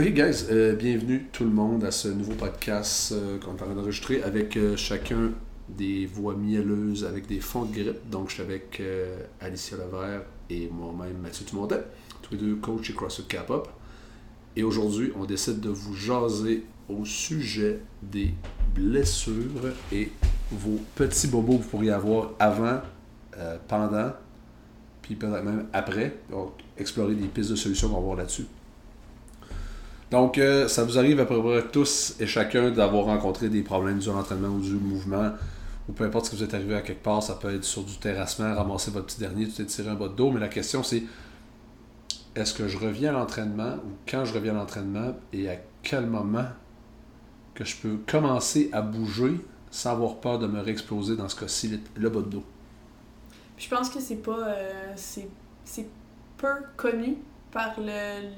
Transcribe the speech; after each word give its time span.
Ok, 0.00 0.14
guys, 0.14 0.46
euh, 0.50 0.74
bienvenue 0.74 1.26
tout 1.30 1.44
le 1.44 1.50
monde 1.50 1.84
à 1.84 1.90
ce 1.90 2.08
nouveau 2.08 2.32
podcast 2.32 3.12
euh, 3.12 3.38
qu'on 3.38 3.50
est 3.50 3.52
en 3.52 3.66
train 3.66 3.74
d'enregistrer 3.74 4.22
avec 4.22 4.56
euh, 4.56 4.74
chacun 4.74 5.32
des 5.68 6.06
voix 6.06 6.34
mielleuses 6.34 7.04
avec 7.04 7.26
des 7.26 7.38
fonds 7.38 7.66
de 7.66 7.74
grippe. 7.74 8.08
Donc, 8.08 8.30
je 8.30 8.34
suis 8.36 8.42
avec 8.42 8.80
Alicia 9.42 9.76
Levert 9.76 10.22
et 10.48 10.70
moi-même 10.70 11.18
Mathieu 11.18 11.44
Tumontet, 11.44 11.84
tous 12.22 12.32
les 12.32 12.40
deux 12.40 12.54
coachs 12.54 12.82
chez 12.82 12.94
CrossFit 12.94 13.24
Cap-Up. 13.24 13.68
Et 14.56 14.62
aujourd'hui, 14.62 15.12
on 15.20 15.26
décide 15.26 15.60
de 15.60 15.68
vous 15.68 15.94
jaser 15.94 16.64
au 16.88 17.04
sujet 17.04 17.80
des 18.00 18.32
blessures 18.74 19.74
et 19.92 20.10
vos 20.50 20.80
petits 20.94 21.26
bobos 21.26 21.58
que 21.58 21.62
vous 21.64 21.68
pourriez 21.68 21.90
avoir 21.90 22.30
avant, 22.38 22.80
pendant, 23.68 24.12
puis 25.02 25.14
peut-être 25.14 25.44
même 25.44 25.66
après. 25.74 26.16
Donc, 26.30 26.52
explorer 26.78 27.14
des 27.14 27.28
pistes 27.28 27.50
de 27.50 27.56
solutions 27.56 27.90
qu'on 27.90 27.96
va 27.96 28.00
voir 28.00 28.16
là-dessus. 28.16 28.46
Donc, 30.10 30.38
euh, 30.38 30.66
ça 30.66 30.84
vous 30.84 30.98
arrive 30.98 31.20
à 31.20 31.26
peu 31.26 31.40
près 31.40 31.62
tous 31.70 32.16
et 32.18 32.26
chacun 32.26 32.70
d'avoir 32.70 33.04
rencontré 33.04 33.48
des 33.48 33.62
problèmes 33.62 33.98
durant 33.98 34.18
l'entraînement 34.18 34.48
ou 34.48 34.60
du 34.60 34.72
mouvement, 34.72 35.30
ou 35.88 35.92
peu 35.92 36.04
importe 36.04 36.26
ce 36.26 36.30
que 36.32 36.36
vous 36.36 36.42
êtes 36.42 36.54
arrivé 36.54 36.74
à 36.74 36.80
quelque 36.80 37.02
part, 37.02 37.22
ça 37.22 37.34
peut 37.34 37.54
être 37.54 37.64
sur 37.64 37.84
du 37.84 37.96
terrassement, 37.98 38.54
ramasser 38.54 38.90
votre 38.90 39.06
petit 39.06 39.20
dernier, 39.20 39.46
tu 39.46 39.52
t'es 39.52 39.66
tiré 39.66 39.88
un 39.88 39.94
bas 39.94 40.08
de 40.08 40.14
dos, 40.14 40.32
mais 40.32 40.40
la 40.40 40.48
question 40.48 40.82
c'est 40.82 41.04
est-ce 42.34 42.54
que 42.54 42.68
je 42.68 42.78
reviens 42.78 43.10
à 43.10 43.18
l'entraînement 43.18 43.74
ou 43.84 43.90
quand 44.08 44.24
je 44.24 44.34
reviens 44.34 44.52
à 44.52 44.58
l'entraînement 44.58 45.14
et 45.32 45.48
à 45.48 45.56
quel 45.82 46.06
moment 46.06 46.46
que 47.54 47.64
je 47.64 47.76
peux 47.76 47.98
commencer 48.06 48.68
à 48.72 48.82
bouger 48.82 49.34
sans 49.70 49.92
avoir 49.92 50.16
peur 50.16 50.38
de 50.38 50.46
me 50.46 50.60
réexploser 50.60 51.16
dans 51.16 51.28
ce 51.28 51.38
cas-ci, 51.38 51.80
le, 51.96 52.10
bas 52.10 52.20
de 52.20 52.26
dos? 52.26 52.44
Je 53.56 53.68
pense 53.68 53.90
que 53.90 54.00
c'est 54.00 54.16
pas. 54.16 54.48
euh, 54.48 54.92
c'est 54.96 55.86
peu 56.36 56.48
connu 56.76 57.18
par 57.52 57.74
le, 57.78 58.30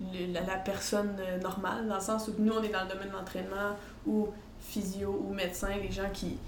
la, 0.00 0.56
personne 0.58 1.16
euh, 1.20 1.38
normale, 1.38 1.86
dans 1.88 1.96
le 1.96 2.00
sens 2.00 2.28
où 2.28 2.34
nous, 2.38 2.52
on 2.52 2.62
est 2.62 2.68
dans 2.68 2.82
le 2.82 2.88
domaine 2.88 3.08
de 3.08 3.14
l'entraînement 3.14 3.76
ou 4.06 4.28
physio 4.60 5.24
ou 5.26 5.32
médecin, 5.32 5.70
les 5.80 5.90
gens 5.90 6.10
qui, 6.12 6.38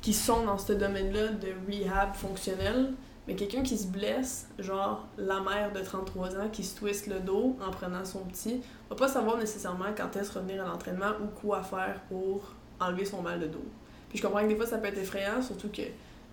qui 0.00 0.12
sont 0.12 0.44
dans 0.44 0.58
ce 0.58 0.72
domaine-là 0.72 1.28
de 1.28 1.48
rehab 1.68 2.14
fonctionnel. 2.14 2.92
Mais 3.26 3.34
quelqu'un 3.34 3.62
qui 3.62 3.76
se 3.76 3.86
blesse, 3.86 4.48
genre 4.58 5.06
la 5.18 5.40
mère 5.40 5.72
de 5.72 5.80
33 5.80 6.36
ans 6.36 6.48
qui 6.50 6.64
se 6.64 6.76
twiste 6.76 7.08
le 7.08 7.20
dos 7.20 7.56
en 7.60 7.70
prenant 7.70 8.04
son 8.04 8.20
petit, 8.20 8.62
va 8.88 8.96
pas 8.96 9.08
savoir 9.08 9.36
nécessairement 9.36 9.92
quand 9.94 10.16
est-ce 10.16 10.32
revenir 10.32 10.64
à 10.64 10.68
l'entraînement 10.68 11.12
ou 11.22 11.26
quoi 11.26 11.62
faire 11.62 12.00
pour 12.08 12.54
enlever 12.80 13.04
son 13.04 13.20
mal 13.20 13.38
de 13.38 13.46
dos. 13.46 13.64
Puis 14.08 14.18
je 14.18 14.22
comprends 14.22 14.42
que 14.42 14.48
des 14.48 14.56
fois 14.56 14.66
ça 14.66 14.78
peut 14.78 14.88
être 14.88 14.98
effrayant, 14.98 15.42
surtout 15.42 15.68
que 15.68 15.82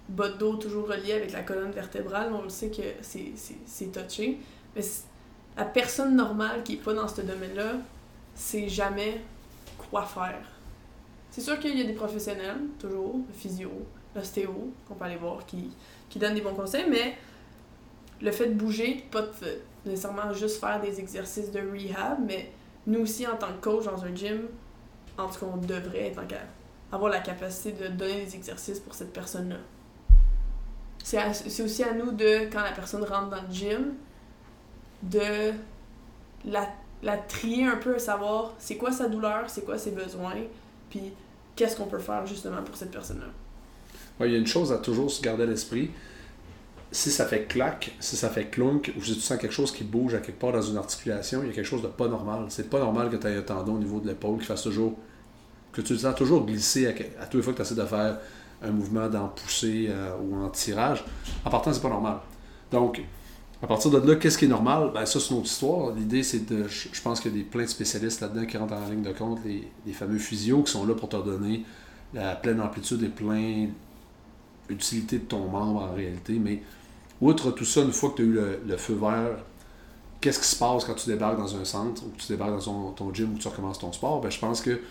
bas 0.08 0.30
de 0.30 0.38
dos 0.38 0.56
toujours 0.56 0.88
relié 0.88 1.14
avec 1.14 1.34
la 1.34 1.42
colonne 1.42 1.72
vertébrale, 1.72 2.32
on 2.34 2.44
le 2.44 2.50
sait 2.50 2.70
que 2.70 2.84
c'est 3.02 3.92
touché. 3.92 4.40
Mais 4.74 4.82
la 5.58 5.66
personne 5.66 6.16
normale 6.16 6.64
qui 6.64 6.74
est 6.74 6.78
pas 6.78 6.94
dans 6.94 7.08
ce 7.08 7.22
domaine-là, 7.22 7.74
c'est 8.34 8.68
jamais 8.68 9.22
quoi 9.78 10.04
faire. 10.04 10.42
C'est 11.32 11.42
sûr 11.42 11.60
qu'il 11.60 11.78
y 11.78 11.82
a 11.82 11.86
des 11.86 11.94
professionnels, 11.94 12.60
toujours, 12.80 13.16
le 13.28 13.34
physio, 13.34 13.72
l'ostéo, 14.16 14.72
qu'on 14.88 14.96
peut 14.96 15.06
aller 15.06 15.18
voir, 15.18 15.46
qui, 15.46 15.72
qui 16.10 16.20
donnent 16.20 16.36
des 16.36 16.42
bons 16.42 16.54
conseils, 16.54 16.86
mais 16.90 17.18
le 18.22 18.32
fait 18.32 18.48
de 18.48 18.54
bouger, 18.54 19.06
pas 19.12 19.26
nécessairement 19.86 20.34
juste 20.34 20.60
faire 20.60 20.82
des 20.82 21.00
exercices 21.00 21.52
de 21.52 21.60
rehab, 21.60 22.20
mais 22.26 22.52
nous 22.88 23.02
aussi, 23.02 23.28
en 23.28 23.36
tant 23.36 23.48
que 23.48 23.62
coach 23.62 23.86
dans 23.86 24.04
un 24.04 24.16
gym, 24.16 24.48
en 25.18 25.28
tout 25.28 25.40
cas, 25.40 25.46
on 25.54 25.58
devrait 25.58 26.08
être 26.08 26.22
avoir 26.92 27.12
la 27.12 27.20
capacité 27.20 27.72
de 27.72 27.88
donner 27.88 28.26
des 28.26 28.36
exercices 28.36 28.80
pour 28.80 28.94
cette 28.94 29.14
personne-là. 29.14 29.58
C'est 31.04 31.62
aussi 31.62 31.84
à 31.84 31.94
nous 31.94 32.12
de, 32.12 32.50
quand 32.52 32.62
la 32.62 32.72
personne 32.72 33.04
rentre 33.04 33.30
dans 33.30 33.42
le 33.48 33.54
gym, 33.54 33.94
de 35.10 35.54
la, 36.46 36.68
la 37.04 37.18
trier 37.18 37.66
un 37.66 37.78
peu, 37.78 37.96
à 37.96 38.00
savoir 38.00 38.54
c'est 38.60 38.78
quoi 38.78 38.92
sa 38.92 39.08
douleur, 39.08 39.50
c'est 39.50 39.66
quoi 39.66 39.78
ses 39.78 39.92
besoins, 39.92 40.36
puis 40.90 41.02
qu'est-ce 41.56 41.76
qu'on 41.76 41.86
peut 41.86 42.00
faire 42.00 42.26
justement 42.26 42.62
pour 42.64 42.76
cette 42.76 42.92
personne-là. 42.92 43.28
Il 44.26 44.32
y 44.32 44.36
a 44.36 44.38
une 44.38 44.48
chose 44.48 44.72
à 44.72 44.78
toujours 44.78 45.12
se 45.12 45.22
garder 45.22 45.44
à 45.44 45.48
l'esprit. 45.48 45.92
Si 46.92 47.12
ça 47.12 47.26
fait 47.26 47.44
clac, 47.44 47.92
si 48.00 48.16
ça 48.16 48.30
fait 48.30 48.46
clunk, 48.46 48.94
ou 48.98 49.04
si 49.04 49.16
tu 49.16 49.20
sens 49.20 49.38
quelque 49.38 49.54
chose 49.54 49.72
qui 49.72 49.84
bouge 49.84 50.14
à 50.14 50.20
quelque 50.20 50.40
part 50.40 50.54
dans 50.54 50.62
une 50.62 50.78
articulation, 50.78 51.42
il 51.44 51.48
y 51.48 51.52
a 51.52 51.54
quelque 51.54 51.66
chose 51.66 51.82
de 51.82 51.88
pas 51.88 52.08
normal. 52.08 52.46
C'est 52.50 52.70
pas 52.70 52.80
normal 52.80 53.10
que 53.10 53.18
tu 53.18 53.28
aies 53.28 53.36
un 53.36 53.42
tendon 53.42 53.76
au 53.76 53.80
niveau 53.80 54.00
de 54.00 54.08
l'épaule 54.08 54.40
qui 54.40 54.46
fasse 54.46 54.64
toujours. 54.64 54.98
que 55.74 55.82
tu 55.82 55.94
le 55.94 56.00
sens 56.00 56.16
toujours 56.16 56.46
glisser 56.46 56.88
à, 56.88 57.22
à 57.22 57.26
toutes 57.26 57.36
les 57.36 57.42
fois 57.42 57.52
que 57.52 57.58
tu 57.58 57.64
essaies 57.64 57.76
de 57.76 57.86
faire 57.86 58.18
un 58.62 58.72
mouvement 58.72 59.10
d'en 59.10 59.28
pousser 59.28 59.88
euh, 59.90 60.16
ou 60.22 60.36
en 60.38 60.50
tirage. 60.50 61.04
En 61.44 61.50
partant, 61.50 61.74
c'est 61.74 61.82
pas 61.82 61.90
normal. 61.90 62.18
Donc, 62.72 63.02
à 63.62 63.68
partir 63.68 63.90
de 63.90 63.98
là, 63.98 64.16
qu'est-ce 64.16 64.38
qui 64.38 64.46
est 64.46 64.50
normal? 64.50 64.92
Ben, 64.94 65.06
ça, 65.06 65.20
c'est 65.20 65.32
une 65.32 65.38
autre 65.38 65.48
histoire. 65.48 65.92
L'idée, 65.94 66.24
c'est 66.24 66.46
de. 66.46 66.68
Je 66.68 67.02
pense 67.02 67.20
qu'il 67.20 67.32
y 67.32 67.36
a 67.36 67.38
des, 67.38 67.44
plein 67.44 67.64
de 67.64 67.70
spécialistes 67.70 68.22
là-dedans 68.22 68.46
qui 68.46 68.58
rentrent 68.58 68.74
en 68.74 68.90
ligne 68.90 69.02
de 69.02 69.12
compte, 69.12 69.40
les, 69.46 69.94
fameux 69.94 70.18
physios 70.18 70.64
qui 70.64 70.72
sont 70.72 70.86
là 70.86 70.94
pour 70.94 71.10
te 71.10 71.16
donner 71.16 71.64
la 72.14 72.36
pleine 72.36 72.62
amplitude 72.62 73.02
et 73.04 73.10
plein 73.10 73.68
utilité 74.70 75.20
de 75.20 75.24
ton 75.24 75.48
membre 75.48 75.84
en 75.84 75.94
réalité. 75.94 76.34
Mais 76.34 76.62
outre 77.22 77.52
tout 77.52 77.66
ça, 77.66 77.82
une 77.82 77.94
fois 77.94 78.12
que 78.12 78.18
tu 78.18 78.22
as 78.24 78.26
eu 78.26 78.40
le, 78.66 78.78
feu 78.78 78.96
vert, 78.96 79.38
qu'est-ce 80.20 80.40
qui 80.40 80.48
se 80.48 80.58
passe 80.58 80.84
quand 80.84 80.96
tu 80.96 81.10
débarques 81.10 81.38
dans 81.38 81.56
un 81.56 81.66
centre 81.66 82.04
ou 82.06 82.10
que 82.10 82.22
tu 82.22 82.28
débarques 82.28 82.52
dans 82.52 82.60
ton, 82.60 82.92
ton 82.92 83.14
gym 83.14 83.34
ou 83.34 83.38
que 83.38 83.42
tu 83.42 83.48
recommences 83.48 83.80
ton 83.80 83.92
sport? 83.92 84.22
Ben, 84.22 84.30
je 84.30 84.40
pense 84.40 84.62
que 84.62 84.82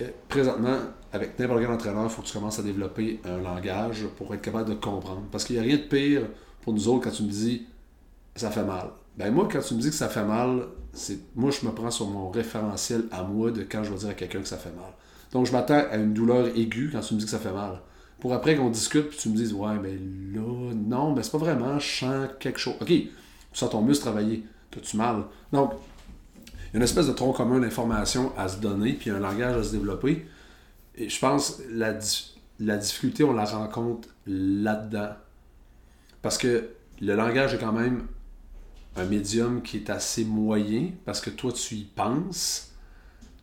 euh, 0.00 0.10
présentement, 0.28 0.78
avec 1.12 1.38
n'importe 1.38 1.60
quel 1.60 1.70
entraîneur, 1.70 2.04
il 2.04 2.10
faut 2.10 2.22
que 2.22 2.28
tu 2.28 2.32
commences 2.32 2.58
à 2.58 2.62
développer 2.62 3.20
un 3.24 3.38
langage 3.38 4.06
pour 4.16 4.32
être 4.34 4.42
capable 4.42 4.70
de 4.70 4.74
comprendre. 4.74 5.22
Parce 5.30 5.44
qu'il 5.44 5.56
n'y 5.56 5.60
a 5.60 5.64
rien 5.64 5.76
de 5.76 5.82
pire 5.82 6.22
nous 6.72 6.88
autres 6.88 7.04
quand 7.04 7.16
tu 7.16 7.22
me 7.22 7.30
dis 7.30 7.66
ça 8.34 8.50
fait 8.50 8.64
mal. 8.64 8.90
Ben 9.16 9.32
moi, 9.34 9.48
quand 9.50 9.60
tu 9.60 9.74
me 9.74 9.80
dis 9.80 9.88
que 9.88 9.96
ça 9.96 10.08
fait 10.08 10.24
mal, 10.24 10.62
c'est 10.92 11.18
moi 11.34 11.50
je 11.50 11.66
me 11.66 11.72
prends 11.72 11.90
sur 11.90 12.06
mon 12.06 12.30
référentiel 12.30 13.04
à 13.10 13.22
moi 13.24 13.50
de 13.50 13.62
quand 13.62 13.82
je 13.82 13.90
vais 13.90 13.98
dire 13.98 14.08
à 14.10 14.14
quelqu'un 14.14 14.40
que 14.40 14.48
ça 14.48 14.56
fait 14.56 14.70
mal. 14.70 14.92
Donc 15.32 15.46
je 15.46 15.52
m'attends 15.52 15.82
à 15.90 15.96
une 15.96 16.14
douleur 16.14 16.46
aiguë 16.56 16.90
quand 16.92 17.00
tu 17.00 17.14
me 17.14 17.18
dis 17.18 17.24
que 17.24 17.30
ça 17.30 17.38
fait 17.38 17.52
mal. 17.52 17.80
Pour 18.20 18.32
après 18.32 18.56
qu'on 18.56 18.70
discute 18.70 19.08
puis 19.08 19.18
tu 19.18 19.28
me 19.28 19.36
dises 19.36 19.52
ouais 19.52 19.78
mais 19.80 19.92
là 19.92 20.72
non 20.74 21.14
mais 21.14 21.22
c'est 21.22 21.32
pas 21.32 21.38
vraiment 21.38 21.78
je 21.78 21.98
sens 21.98 22.28
quelque 22.40 22.58
chose. 22.58 22.74
Ok, 22.80 22.88
tu 22.88 23.10
sens 23.52 23.70
ton 23.70 23.82
muscle 23.82 24.04
travailler, 24.04 24.44
t'as-tu 24.70 24.96
mal? 24.96 25.24
Donc 25.52 25.72
il 26.44 26.74
y 26.74 26.76
a 26.76 26.78
une 26.78 26.82
espèce 26.82 27.06
de 27.06 27.12
tronc 27.12 27.32
commun 27.32 27.60
d'informations 27.60 28.32
à 28.36 28.48
se 28.48 28.58
donner 28.58 28.92
puis 28.92 29.10
un 29.10 29.18
langage 29.18 29.56
à 29.56 29.62
se 29.62 29.72
développer. 29.72 30.26
Et 30.94 31.08
je 31.08 31.18
pense 31.20 31.60
la 31.70 32.76
difficulté 32.76 33.24
on 33.24 33.32
la 33.32 33.44
rencontre 33.44 34.08
là-dedans 34.26 35.10
parce 36.22 36.38
que 36.38 36.70
le 37.00 37.14
langage 37.14 37.54
est 37.54 37.58
quand 37.58 37.72
même 37.72 38.06
un 38.96 39.04
médium 39.04 39.62
qui 39.62 39.76
est 39.76 39.90
assez 39.90 40.24
moyen 40.24 40.90
parce 41.04 41.20
que 41.20 41.30
toi 41.30 41.52
tu 41.52 41.76
y 41.76 41.84
penses 41.84 42.68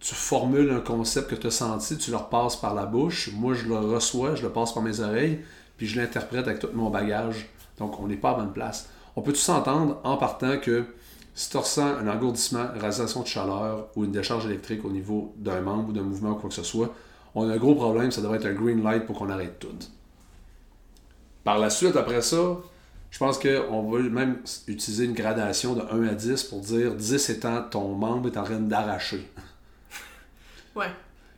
tu 0.05 0.13
formules 0.13 0.69
un 0.69 0.81
concept 0.81 1.31
que 1.31 1.35
tu 1.35 1.47
as 1.47 1.51
senti, 1.51 1.97
tu 1.97 2.11
le 2.11 2.17
repasses 2.17 2.55
par 2.57 2.75
la 2.75 2.85
bouche. 2.85 3.31
Moi, 3.33 3.55
je 3.55 3.65
le 3.67 3.75
reçois, 3.75 4.35
je 4.35 4.43
le 4.43 4.49
passe 4.49 4.71
par 4.71 4.83
mes 4.83 4.99
oreilles, 4.99 5.39
puis 5.77 5.87
je 5.87 5.99
l'interprète 5.99 6.47
avec 6.47 6.59
tout 6.59 6.67
mon 6.75 6.91
bagage. 6.91 7.49
Donc, 7.79 7.99
on 7.99 8.07
n'est 8.07 8.15
pas 8.15 8.31
à 8.31 8.33
bonne 8.35 8.53
place. 8.53 8.87
On 9.15 9.23
peut 9.23 9.33
tous 9.33 9.39
s'entendre 9.39 9.99
en 10.03 10.17
partant 10.17 10.59
que 10.59 10.85
si 11.33 11.49
tu 11.49 11.57
ressens 11.57 11.87
un 11.87 12.07
engourdissement, 12.07 12.67
une 12.75 12.81
radiation 12.81 13.23
de 13.23 13.27
chaleur 13.27 13.87
ou 13.95 14.05
une 14.05 14.11
décharge 14.11 14.45
électrique 14.45 14.85
au 14.85 14.91
niveau 14.91 15.33
d'un 15.37 15.61
membre 15.61 15.89
ou 15.89 15.91
d'un 15.91 16.03
mouvement 16.03 16.31
ou 16.31 16.35
quoi 16.35 16.49
que 16.49 16.55
ce 16.55 16.63
soit, 16.63 16.93
on 17.33 17.49
a 17.49 17.53
un 17.53 17.57
gros 17.57 17.73
problème, 17.73 18.11
ça 18.11 18.21
devrait 18.21 18.37
être 18.37 18.45
un 18.45 18.53
green 18.53 18.83
light 18.83 19.07
pour 19.07 19.17
qu'on 19.17 19.29
arrête 19.31 19.57
tout. 19.57 19.69
Par 21.45 21.59
la 21.59 21.69
suite, 21.69 21.95
après 21.95 22.23
ça, 22.23 22.57
je 23.11 23.19
pense 23.19 23.37
qu'on 23.37 23.89
va 23.89 23.99
même 23.99 24.39
utiliser 24.67 25.05
une 25.05 25.13
gradation 25.13 25.75
de 25.75 25.81
1 25.81 26.07
à 26.07 26.13
10 26.15 26.43
pour 26.45 26.59
dire 26.59 26.95
10 26.95 27.29
étant 27.29 27.61
ton 27.61 27.93
membre 27.93 28.29
est 28.29 28.37
en 28.37 28.43
train 28.43 28.59
d'arracher. 28.59 29.25
Ouais. 30.75 30.91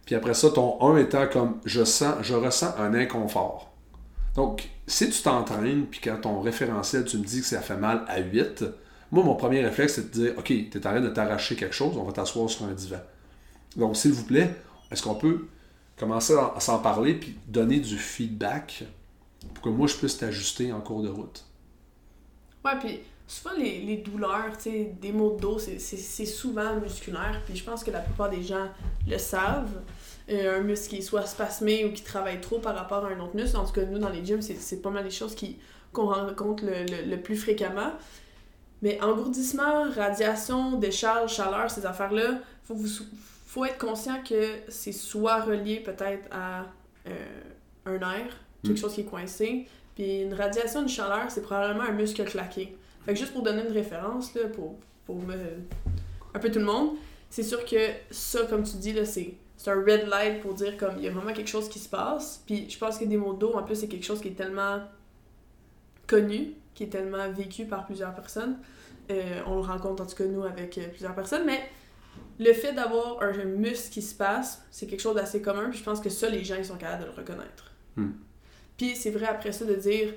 Puis 0.08 0.16
après 0.16 0.34
ça, 0.34 0.50
ton 0.50 0.82
1 0.82 0.98
étant 0.98 1.28
comme 1.28 1.60
je 1.64 1.84
sens, 1.84 2.16
je 2.24 2.34
ressens 2.34 2.74
un 2.80 2.96
inconfort. 2.96 3.72
Donc, 4.36 4.68
si 4.88 5.12
tu 5.12 5.22
t'entraînes, 5.22 5.86
puis 5.86 6.00
quand 6.04 6.22
ton 6.22 6.42
référentiel, 6.42 7.06
tu 7.06 7.20
me 7.20 7.24
dis 7.24 7.42
que 7.42 7.46
ça 7.46 7.62
fait 7.62 7.78
mal 7.78 8.04
à 8.08 8.20
8, 8.20 8.66
moi, 9.12 9.24
mon 9.24 9.36
premier 9.36 9.64
réflexe, 9.64 9.94
c'est 9.94 10.10
de 10.10 10.24
dire 10.24 10.34
OK, 10.40 10.46
tu 10.46 10.70
es 10.74 10.78
en 10.78 10.90
train 10.90 11.02
de 11.02 11.10
t'arracher 11.10 11.56
quelque 11.56 11.76
chose, 11.76 11.96
on 11.98 12.04
va 12.04 12.14
t'asseoir 12.14 12.50
sur 12.50 12.66
un 12.66 12.72
divan. 12.72 13.02
Donc, 13.76 13.96
s'il 13.96 14.14
vous 14.14 14.24
plaît, 14.24 14.56
est-ce 14.90 15.04
qu'on 15.04 15.14
peut 15.14 15.46
commencer 16.00 16.34
à 16.34 16.54
à 16.56 16.60
s'en 16.60 16.80
parler, 16.80 17.14
puis 17.14 17.38
donner 17.48 17.80
du 17.80 18.00
feedback 18.00 18.86
pour 19.54 19.64
que 19.64 19.70
moi, 19.70 19.88
je 19.88 19.96
puisse 19.96 20.18
t'ajuster 20.18 20.72
en 20.72 20.82
cours 20.82 21.02
de 21.02 21.10
route? 21.10 21.44
Ouais, 22.66 22.78
puis 22.80 23.00
souvent 23.28 23.56
les, 23.58 23.82
les 23.82 23.98
douleurs, 23.98 24.58
tu 24.58 24.64
sais, 24.64 24.92
des 25.02 25.12
maux 25.12 25.36
de 25.36 25.42
dos, 25.42 25.60
c'est- 25.60 25.80
souvent 26.26 26.76
musculaire. 26.76 27.42
Puis 27.46 27.56
je 27.56 27.64
pense 27.64 27.84
que 27.84 27.92
la 27.92 28.00
plupart 28.02 28.30
des 28.30 28.44
gens 28.44 28.68
le 29.08 29.18
savent. 29.18 29.82
Euh, 30.30 30.60
un 30.60 30.62
muscle 30.62 30.90
qui 30.96 31.02
soit 31.02 31.26
spasmé 31.26 31.86
ou 31.86 31.94
qui 31.94 32.04
travaille 32.04 32.42
trop 32.42 32.60
par 32.60 32.76
rapport 32.76 33.06
à 33.06 33.10
un 33.10 33.20
autre 33.22 33.36
muscle. 33.36 33.56
En 33.56 33.66
tout 33.66 33.72
cas, 33.72 33.86
nous, 33.86 33.98
dans 34.00 34.10
les 34.10 34.26
gyms, 34.26 34.42
c'est- 34.42 34.82
pas 34.82 34.90
mal 34.90 35.04
des 35.06 35.10
choses 35.12 35.36
qu'on 35.94 36.08
rencontre 36.08 36.66
le, 36.66 36.84
le- 36.84 37.10
le 37.10 37.22
plus 37.22 37.38
fréquemment. 37.38 37.94
Mais 38.82 39.02
engourdissement, 39.02 39.90
radiation, 39.90 40.78
décharge, 40.78 41.34
chaleur, 41.34 41.72
ces 41.72 41.86
affaires-là, 41.86 42.40
faut, 42.64 42.76
faut 43.46 43.64
être 43.66 43.78
conscient 43.78 44.22
que 44.22 44.58
c'est 44.68 44.92
soit 44.92 45.42
relié 45.42 45.80
peut-être 45.80 46.28
à 46.32 46.66
euh, 47.08 47.42
un 47.86 47.98
nerf, 47.98 48.34
quelque 48.64 48.74
Mm. 48.74 48.78
chose 48.78 48.94
qui 48.94 49.02
est 49.02 49.06
coincé, 49.06 49.68
puis 49.96 50.22
une 50.22 50.34
radiation 50.34 50.84
de 50.84 50.88
chaleur, 50.88 51.30
c'est 51.30 51.42
probablement 51.42 51.84
un 51.84 51.94
muscle 51.94 52.24
claqué. 52.26 52.78
Fait 53.06 53.14
que 53.14 53.20
juste 53.20 53.34
pour 53.34 53.44
donner 53.44 53.64
une 53.66 53.74
référence, 53.74 54.34
là, 54.36 54.48
pour, 54.48 54.76
pour 55.06 55.18
me 55.18 55.36
un 56.34 56.40
peu 56.40 56.52
tout 56.52 56.60
le 56.60 56.66
monde, 56.66 56.92
c'est 57.30 57.44
sûr 57.44 57.66
que 57.66 57.90
ça, 58.12 58.44
comme 58.46 58.64
tu 58.64 58.78
dis, 58.78 58.94
là, 58.94 59.06
c'est 59.06 59.34
c'est 59.58 59.72
un 59.72 59.80
red 59.82 60.08
light 60.08 60.40
pour 60.42 60.54
dire 60.54 60.78
comme 60.78 60.98
il 60.98 61.04
y 61.04 61.08
a 61.08 61.12
vraiment 61.12 61.34
quelque 61.34 61.50
chose 61.50 61.68
qui 61.68 61.80
se 61.80 61.90
passe. 61.90 62.44
Puis 62.46 62.70
je 62.70 62.78
pense 62.78 63.00
que 63.00 63.06
des 63.06 63.18
mots 63.18 63.34
d'eau, 63.34 63.54
en 63.56 63.64
plus, 63.64 63.76
c'est 63.76 63.88
quelque 63.88 64.06
chose 64.06 64.22
qui 64.22 64.28
est 64.28 64.38
tellement 64.38 64.82
connu, 66.06 66.54
qui 66.76 66.84
est 66.84 66.88
tellement 66.88 67.30
vécu 67.32 67.66
par 67.66 67.86
plusieurs 67.88 68.14
personnes. 68.14 68.58
Euh, 69.10 69.42
on 69.48 69.56
le 69.56 69.62
rencontre 69.62 70.04
en 70.04 70.06
tout 70.06 70.16
cas 70.16 70.26
nous 70.26 70.44
avec 70.44 70.78
euh, 70.78 70.88
plusieurs 70.90 71.16
personnes, 71.16 71.46
mais 71.46 71.62
le 72.40 72.54
fait 72.54 72.74
d'avoir 72.74 73.22
un 73.22 73.46
muscle 73.46 73.92
qui 73.92 74.02
se 74.02 74.14
passe, 74.14 74.64
c'est 74.70 74.86
quelque 74.86 75.00
chose 75.00 75.16
d'assez 75.16 75.42
commun, 75.42 75.70
puis 75.70 75.80
je 75.80 75.84
pense 75.84 76.02
que 76.02 76.10
ça, 76.10 76.30
les 76.30 76.44
gens, 76.44 76.56
ils 76.56 76.66
sont 76.66 76.78
capables 76.78 77.04
de 77.04 77.08
le 77.08 77.14
reconnaître. 77.16 77.72
Hmm. 77.96 78.12
Puis 78.78 78.96
c'est 78.96 79.10
vrai 79.10 79.28
après 79.28 79.52
ça 79.52 79.66
de 79.66 79.76
dire, 79.76 80.14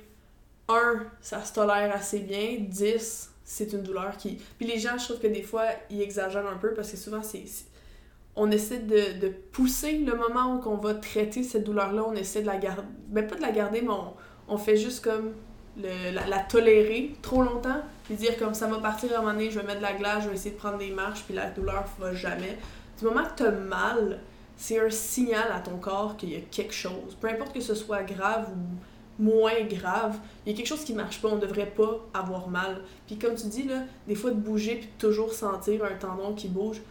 un, 0.69 1.07
ça 1.21 1.45
se 1.45 1.53
tolère 1.53 1.95
assez 1.95 2.21
bien, 2.21 2.57
10, 2.61 3.31
c'est 3.45 3.73
une 3.73 3.83
douleur 3.83 4.17
qui... 4.17 4.39
Puis 4.59 4.67
les 4.67 4.79
gens, 4.79 4.97
je 4.99 5.05
trouve 5.05 5.19
que 5.19 5.27
des 5.27 5.43
fois, 5.43 5.65
ils 5.91 6.03
exagèrent 6.03 6.47
un 6.47 6.57
peu 6.57 6.73
parce 6.75 6.91
que 6.91 6.97
souvent, 6.97 7.23
c'est... 7.23 7.45
On 8.37 8.51
essaie 8.53 8.79
de, 8.79 9.19
de, 9.21 9.29
pousser 9.29 9.99
le 9.99 10.15
moment 10.15 10.55
où 10.55 10.69
on 10.69 10.77
va 10.77 10.95
traiter 10.95 11.43
cette 11.43 11.65
douleur-là, 11.65 12.05
on 12.07 12.15
essaie 12.15 12.43
de 12.43 12.47
la 12.47 12.59
garder... 12.59 12.83
Ben 13.09 13.27
pas 13.27 13.35
de 13.35 13.43
la 13.43 13.51
garder, 13.51 13.83
mais 13.83 13.91
on, 13.91 14.15
on 14.49 14.57
fait 14.57 14.77
juste 14.77 15.03
comme 15.03 15.33
le, 15.77 16.13
la, 16.13 16.39
tolérer 16.41 17.17
trop 17.23 17.43
longtemps, 17.43 17.83
puis 18.05 18.15
dire 18.15 18.39
comme 18.39 18.55
ça 18.55 18.67
va 18.67 18.79
partir 18.79 19.13
à 19.13 19.17
un 19.17 19.21
moment 19.23 19.33
donné, 19.33 19.51
je 19.51 19.59
vais 19.59 19.67
mettre 19.67 19.79
de 19.79 19.85
la 19.85 19.95
glace, 19.95 20.25
je 20.25 20.29
vais 20.29 20.35
essayer 20.35 20.55
de 20.55 20.61
prendre 20.61 20.79
des 20.79 20.91
marches, 20.91 21.23
puis 21.25 21.35
la 21.35 21.51
douleur 21.51 21.85
va 21.99 22.15
jamais. 22.15 22.57
Du 22.99 23.05
moment 23.05 23.25
que 23.25 23.37
tu 23.37 23.43
as 23.45 23.51
mal, 23.51 24.21
c'est 24.61 24.79
un 24.79 24.91
signal 24.91 25.51
à 25.53 25.61
ton 25.61 25.79
corps 25.79 26.17
qu'il 26.19 26.33
y 26.33 26.37
a 26.37 26.41
quelque 26.41 26.75
chose. 26.75 27.17
Peu 27.19 27.29
importe 27.29 27.55
que 27.55 27.61
ce 27.61 27.75
soit 27.75 28.03
grave 28.03 28.49
ou 28.51 29.23
moins 29.23 29.63
grave, 29.63 30.19
il 30.45 30.53
y 30.53 30.55
a 30.55 30.57
quelque 30.57 30.69
chose 30.69 30.85
qui 30.85 30.93
marche 30.93 31.21
pas, 31.23 31.29
on 31.29 31.37
devrait 31.37 31.73
pas 31.75 31.99
avoir 32.13 32.49
mal. 32.49 32.83
Puis 33.07 33.19
comme 33.19 33.35
tu 33.35 33.47
dis, 33.47 33.63
là, 33.63 33.85
des 34.07 34.15
fois 34.15 34.31
de 34.31 34.37
bouger 34.37 34.77
puis 34.77 34.87
de 34.87 35.09
toujours 35.09 35.33
sentir 35.33 35.83
un 35.85 35.95
tendon 35.95 36.35
qui 36.35 36.49
bouge, 36.49 36.83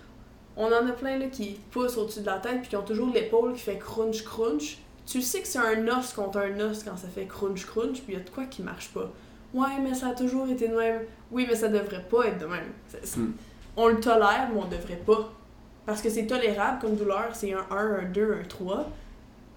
on 0.57 0.66
en 0.66 0.88
a 0.88 0.92
plein 0.92 1.19
là, 1.19 1.27
qui 1.27 1.60
poussent 1.69 1.98
au-dessus 1.98 2.21
de 2.21 2.25
la 2.25 2.39
tête 2.39 2.62
puis 2.62 2.69
qui 2.69 2.75
ont 2.75 2.83
toujours 2.83 3.13
l'épaule 3.13 3.54
qui 3.54 3.62
fait 3.62 3.77
crunch 3.77 4.24
crunch 4.24 4.80
tu 5.06 5.24
sais 5.24 5.42
que 5.42 5.48
c'est 5.48 5.60
un 5.60 5.88
os 5.88 6.13
contre 6.13 6.38
un 6.38 6.60
os 6.60 6.83
quand 6.83 6.95
ça 6.95 7.07
fait 7.07 7.25
crunch 7.25 7.65
crunch, 7.65 8.01
puis 8.01 8.13
il 8.13 8.13
y 8.13 8.18
a 8.18 8.24
de 8.24 8.30
quoi 8.30 8.45
qui 8.45 8.62
marche 8.62 8.89
pas. 8.89 9.12
Ouais, 9.56 9.80
mais 9.81 9.95
ça 9.95 10.10
a 10.10 10.13
toujours 10.13 10.48
été 10.48 10.68
de 10.68 10.75
même. 10.75 11.01
Oui, 11.31 11.48
mais 11.50 11.56
ça 11.56 11.68
devrait 11.68 12.04
pas 12.04 12.27
être 12.27 12.38
de 12.38 12.45
même. 12.45 12.68
Hmm. 13.18 13.31
On 13.75 13.88
le 13.88 14.00
tolère, 14.00 14.50
mais 14.54 14.62
on 14.62 14.68
devrait 14.68 15.01
pas. 15.04 15.33
Parce 15.89 16.03
que 16.03 16.09
c'est 16.12 16.27
tolérable 16.27 16.77
comme 16.80 16.95
douleur, 16.95 17.30
c'est 17.33 17.51
un 17.51 17.65
1, 17.71 17.75
un 17.75 18.06
2, 18.06 18.38
un 18.41 18.47
3. 18.47 18.88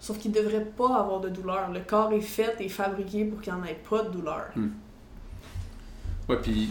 Sauf 0.00 0.18
qu'il 0.18 0.32
devrait 0.32 0.64
pas 0.64 0.96
avoir 0.96 1.20
de 1.20 1.28
douleur. 1.28 1.70
Le 1.70 1.80
corps 1.80 2.10
est 2.14 2.22
fait 2.22 2.56
et 2.58 2.70
fabriqué 2.70 3.26
pour 3.26 3.42
qu'il 3.42 3.52
n'y 3.52 3.60
en 3.60 3.64
ait 3.64 3.78
pas 3.88 4.02
de 4.02 4.08
douleur. 4.08 4.46
Hmm. 4.56 4.70
Ouais, 6.30 6.38
puis 6.42 6.70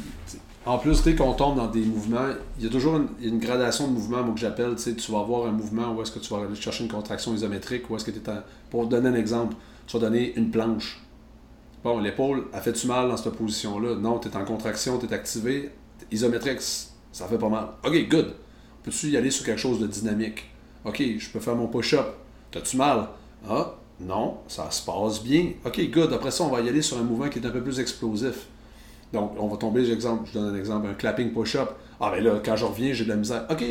en 0.66 0.80
plus, 0.80 1.04
dès 1.04 1.16
qu'on 1.16 1.34
tombe 1.34 1.58
dans 1.58 1.68
des 1.68 1.84
mouvements, 1.84 2.30
il 2.58 2.66
y 2.66 2.68
a 2.68 2.72
toujours 2.72 3.00
une, 3.22 3.38
gradation 3.38 3.88
de 3.88 3.94
mouvements, 3.94 4.24
moi 4.24 4.34
que 4.34 4.40
j'appelle. 4.40 4.74
Tu 4.76 5.12
vas 5.12 5.20
avoir 5.20 5.46
un 5.46 5.52
mouvement 5.52 5.94
où 5.94 6.02
est-ce 6.02 6.12
que 6.12 6.20
tu 6.20 6.34
vas 6.34 6.40
aller 6.42 6.56
chercher 6.56 6.84
une 6.84 6.92
contraction 6.92 7.32
isométrique, 7.36 7.88
où 7.88 7.96
est-ce 7.96 8.06
que 8.06 8.12
tu 8.12 8.18
es 8.18 8.34
Pour 8.72 8.88
donner 8.88 9.10
un 9.10 9.16
exemple, 9.16 9.56
tu 9.86 9.96
vas 9.96 10.10
donner 10.10 10.34
une 10.38 10.50
planche. 10.50 11.00
Bon, 11.84 12.00
l'épaule, 12.00 12.46
a 12.52 12.62
fait-tu 12.62 12.88
mal 12.88 13.10
dans 13.10 13.18
cette 13.18 13.34
position-là? 13.34 13.94
Non, 13.96 14.18
tu 14.18 14.28
es 14.28 14.36
en 14.36 14.44
contraction, 14.44 14.98
tu 14.98 15.06
es 15.06 15.14
activé. 15.14 15.70
Isométrique, 16.12 16.62
ça 17.12 17.28
fait 17.28 17.38
pas 17.38 17.50
mal. 17.50 17.68
OK, 17.86 18.10
good. 18.10 18.34
Peux-tu 18.84 19.08
y 19.08 19.18
aller 19.18 19.32
sur 19.32 19.46
quelque 19.46 19.60
chose 19.60 19.80
de 19.80 19.88
dynamique? 19.88 20.50
OK, 20.86 21.02
je 21.18 21.30
peux 21.30 21.40
faire 21.40 21.56
mon 21.56 21.68
push-up. 21.68 22.08
T'as-tu 22.52 22.78
mal? 22.78 23.08
Ah, 23.48 23.76
non, 24.00 24.38
ça 24.48 24.70
se 24.72 24.84
passe 24.84 25.24
bien. 25.24 25.52
OK, 25.66 25.80
good. 25.92 26.12
Après 26.14 26.32
ça, 26.32 26.44
on 26.44 26.50
va 26.50 26.62
y 26.62 26.70
aller 26.70 26.82
sur 26.82 26.98
un 26.98 27.04
mouvement 27.04 27.30
qui 27.30 27.40
est 27.40 27.46
un 27.46 27.52
peu 27.52 27.62
plus 27.62 27.80
explosif. 27.80 28.48
Donc, 29.14 29.34
on 29.38 29.48
va 29.48 29.58
tomber, 29.58 29.86
j'exemple, 29.86 30.28
je 30.28 30.40
donne 30.40 30.56
un 30.56 30.58
exemple, 30.58 30.88
un 30.88 30.94
clapping 30.94 31.32
push-up. 31.32 31.70
Ah, 32.00 32.12
ben 32.12 32.24
là, 32.24 32.42
quand 32.44 32.56
je 32.56 32.66
reviens, 32.66 32.94
j'ai 32.94 33.04
de 33.04 33.10
la 33.10 33.18
misère. 33.18 33.46
OK. 33.50 33.64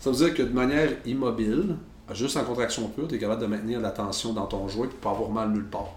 Ça 0.00 0.10
veut 0.10 0.16
dire 0.16 0.34
que 0.34 0.42
de 0.42 0.52
manière 0.52 0.90
immobile, 1.06 1.76
juste 2.12 2.36
en 2.36 2.44
contraction 2.44 2.88
pure, 2.88 3.06
tu 3.06 3.14
es 3.14 3.18
capable 3.18 3.42
de 3.42 3.46
maintenir 3.46 3.80
la 3.80 3.90
tension 3.90 4.32
dans 4.32 4.46
ton 4.46 4.66
joint 4.66 4.88
pour 4.88 4.98
pas 4.98 5.10
avoir 5.10 5.30
mal 5.30 5.50
nulle 5.50 5.68
part. 5.68 5.94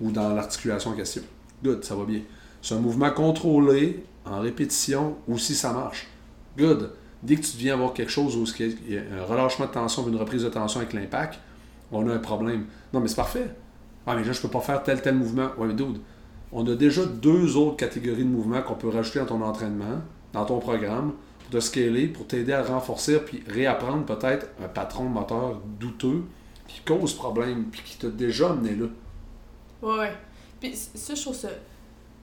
Ou 0.00 0.12
dans 0.12 0.32
l'articulation 0.34 0.90
en 0.90 0.94
question. 0.94 1.22
Good, 1.64 1.84
ça 1.84 1.96
va 1.96 2.04
bien. 2.04 2.20
C'est 2.62 2.74
un 2.74 2.80
mouvement 2.80 3.10
contrôlé, 3.10 4.04
en 4.24 4.40
répétition, 4.40 5.16
ou 5.26 5.38
si 5.38 5.54
ça 5.54 5.72
marche. 5.72 6.06
Good. 6.56 6.92
Dès 7.22 7.36
que 7.36 7.42
tu 7.42 7.56
viens 7.56 7.74
avoir 7.74 7.92
quelque 7.92 8.10
chose 8.10 8.36
où 8.36 8.44
il 8.60 8.92
y 8.92 8.98
a 8.98 9.00
un 9.20 9.24
relâchement 9.24 9.66
de 9.66 9.72
tension, 9.72 10.06
une 10.06 10.16
reprise 10.16 10.42
de 10.42 10.48
tension 10.48 10.80
avec 10.80 10.92
l'impact, 10.92 11.38
on 11.90 12.08
a 12.08 12.12
un 12.12 12.18
problème. 12.18 12.66
Non, 12.92 13.00
mais 13.00 13.08
c'est 13.08 13.16
parfait. 13.16 13.48
Ah, 14.06 14.14
mais 14.14 14.24
là, 14.24 14.32
je 14.32 14.40
peux 14.40 14.48
pas 14.48 14.60
faire 14.60 14.82
tel, 14.82 15.02
tel 15.02 15.14
mouvement. 15.14 15.50
Ouais, 15.58 15.66
mais 15.66 15.74
dude, 15.74 15.98
on 16.52 16.66
a 16.66 16.74
déjà 16.74 17.04
deux 17.04 17.56
autres 17.56 17.76
catégories 17.76 18.24
de 18.24 18.28
mouvements 18.28 18.62
qu'on 18.62 18.74
peut 18.74 18.88
rajouter 18.88 19.18
dans 19.18 19.26
ton 19.26 19.42
entraînement, 19.42 20.00
dans 20.32 20.44
ton 20.44 20.58
programme, 20.58 21.12
pour 21.40 21.50
te 21.50 21.60
scaler, 21.60 22.06
pour 22.06 22.26
t'aider 22.26 22.52
à 22.52 22.62
renforcer, 22.62 23.18
puis 23.18 23.42
réapprendre 23.48 24.04
peut-être 24.04 24.46
un 24.62 24.68
patron 24.68 25.04
moteur 25.04 25.60
douteux 25.80 26.22
qui 26.68 26.80
cause 26.80 27.14
problème, 27.14 27.66
puis 27.70 27.82
qui 27.84 27.98
t'a 27.98 28.08
déjà 28.08 28.50
amené 28.50 28.74
là. 28.74 28.86
Ouais, 29.82 29.98
ouais. 29.98 30.12
Puis 30.60 30.74
ça, 30.74 31.14
je 31.14 31.22
trouve 31.22 31.34
ça, 31.34 31.48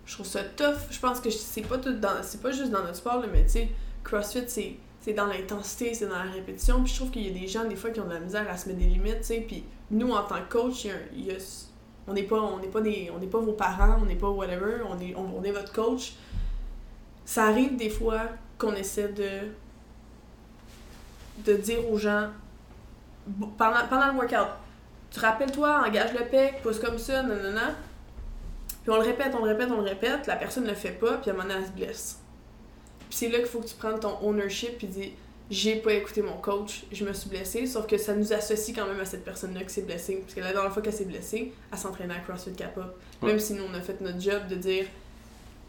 je 0.06 0.14
trouve 0.14 0.26
ça 0.26 0.44
tough. 0.44 0.90
Je 0.90 1.00
pense 1.00 1.20
que 1.20 1.30
c'est 1.30 1.62
pas 1.62 1.78
tout 1.78 1.94
dans, 1.94 2.22
c'est 2.22 2.42
pas 2.42 2.52
juste 2.52 2.72
dans 2.72 2.82
notre 2.82 2.96
sport, 2.96 3.20
là, 3.20 3.28
mais 3.32 3.44
tu 3.44 3.50
sais, 3.50 3.70
CrossFit, 4.04 4.44
c'est 4.48 4.76
c'est 5.04 5.14
dans 5.14 5.26
l'intensité, 5.26 5.94
c'est 5.94 6.08
dans 6.08 6.24
la 6.24 6.32
répétition. 6.32 6.82
Puis 6.82 6.94
je 6.94 6.98
trouve 6.98 7.12
qu'il 7.12 7.28
y 7.28 7.30
a 7.30 7.38
des 7.38 7.46
gens, 7.46 7.66
des 7.66 7.76
fois, 7.76 7.90
qui 7.90 8.00
ont 8.00 8.06
de 8.06 8.14
la 8.14 8.22
misère 8.22 8.50
à 8.50 8.56
se 8.56 8.70
mettre 8.70 8.80
des 8.80 8.86
limites, 8.86 9.20
tu 9.20 9.26
sais. 9.26 9.44
Puis 9.46 9.66
nous, 9.92 10.12
en 10.12 10.24
tant 10.24 10.38
que 10.48 10.50
coach, 10.50 10.88
il 11.14 11.26
y 11.26 11.32
a 11.32 11.36
on 12.08 12.14
n'est 12.14 12.24
pas, 12.24 12.40
pas, 12.72 12.82
des, 12.82 13.12
on 13.14 13.26
pas 13.28 13.40
vos 13.40 13.54
parents, 13.54 13.98
on 14.02 14.06
n'est 14.06 14.16
pas 14.16 14.30
whatever, 14.30 14.82
on 14.90 15.00
est, 15.00 15.16
on, 15.16 15.44
est 15.44 15.52
votre 15.52 15.72
coach. 15.72 16.14
Ça 17.26 17.46
arrive 17.46 17.76
des 17.78 17.90
fois 17.90 18.22
qu'on 18.58 18.74
essaie 18.74 19.10
de, 19.10 19.50
de 21.46 21.58
dire 21.58 21.90
aux 21.90 21.98
gens, 21.98 22.30
pendant, 23.58 23.88
pendant 23.90 24.08
le 24.08 24.18
workout, 24.18 24.54
tu 25.12 25.20
rappelles-toi, 25.20 25.84
engage 25.88 26.14
le 26.14 26.26
pec, 26.26 26.62
pousse 26.62 26.80
comme 26.80 26.98
ça, 26.98 27.24
nanana. 27.24 27.76
Puis 28.84 28.92
on 28.92 28.96
le 28.96 29.04
répète, 29.04 29.34
on 29.34 29.46
le 29.46 29.52
répète, 29.52 29.70
on 29.72 29.78
le 29.78 29.90
répète, 29.90 30.28
la 30.28 30.36
personne 30.36 30.64
ne 30.64 30.70
le 30.70 30.76
fait 30.76 30.92
pas, 30.92 31.18
puis 31.18 31.32
à 31.32 31.34
un 31.34 31.38
moment 31.38 31.54
elle 31.58 31.66
se 31.66 31.72
blesse. 31.72 32.23
Puis 33.14 33.20
c'est 33.20 33.30
là 33.30 33.38
qu'il 33.38 33.48
faut 33.48 33.60
que 33.60 33.68
tu 33.68 33.76
prennes 33.76 34.00
ton 34.00 34.18
ownership 34.24 34.80
puis 34.80 34.88
dis 34.88 35.12
j'ai 35.52 35.76
pas 35.76 35.94
écouté 35.94 36.24
mon 36.24 36.36
coach, 36.38 36.84
je 36.92 37.06
me 37.06 37.14
suis 37.14 37.30
blessée, 37.30 37.68
sauf 37.68 37.86
que 37.86 37.96
ça 37.96 38.16
nous 38.16 38.34
associe 38.34 38.76
quand 38.76 38.88
même 38.88 39.00
à 39.00 39.06
cette 39.06 39.24
personne-là 39.24 39.62
qui 39.62 39.70
s'est 39.70 39.84
blessée. 39.84 40.16
Parce 40.16 40.34
que 40.34 40.40
la 40.40 40.52
dernière 40.52 40.74
fois 40.74 40.82
qu'elle 40.82 40.94
s'est 40.94 41.06
blessée, 41.06 41.54
elle 41.72 41.78
s'entraînait 41.78 42.16
à 42.16 42.20
CrossFit 42.22 42.54
Kappa. 42.54 42.92
Même 43.22 43.38
si 43.38 43.54
nous, 43.54 43.66
on 43.72 43.74
a 43.76 43.82
fait 43.82 44.02
notre 44.02 44.20
job 44.20 44.48
de 44.50 44.56
dire 44.56 44.88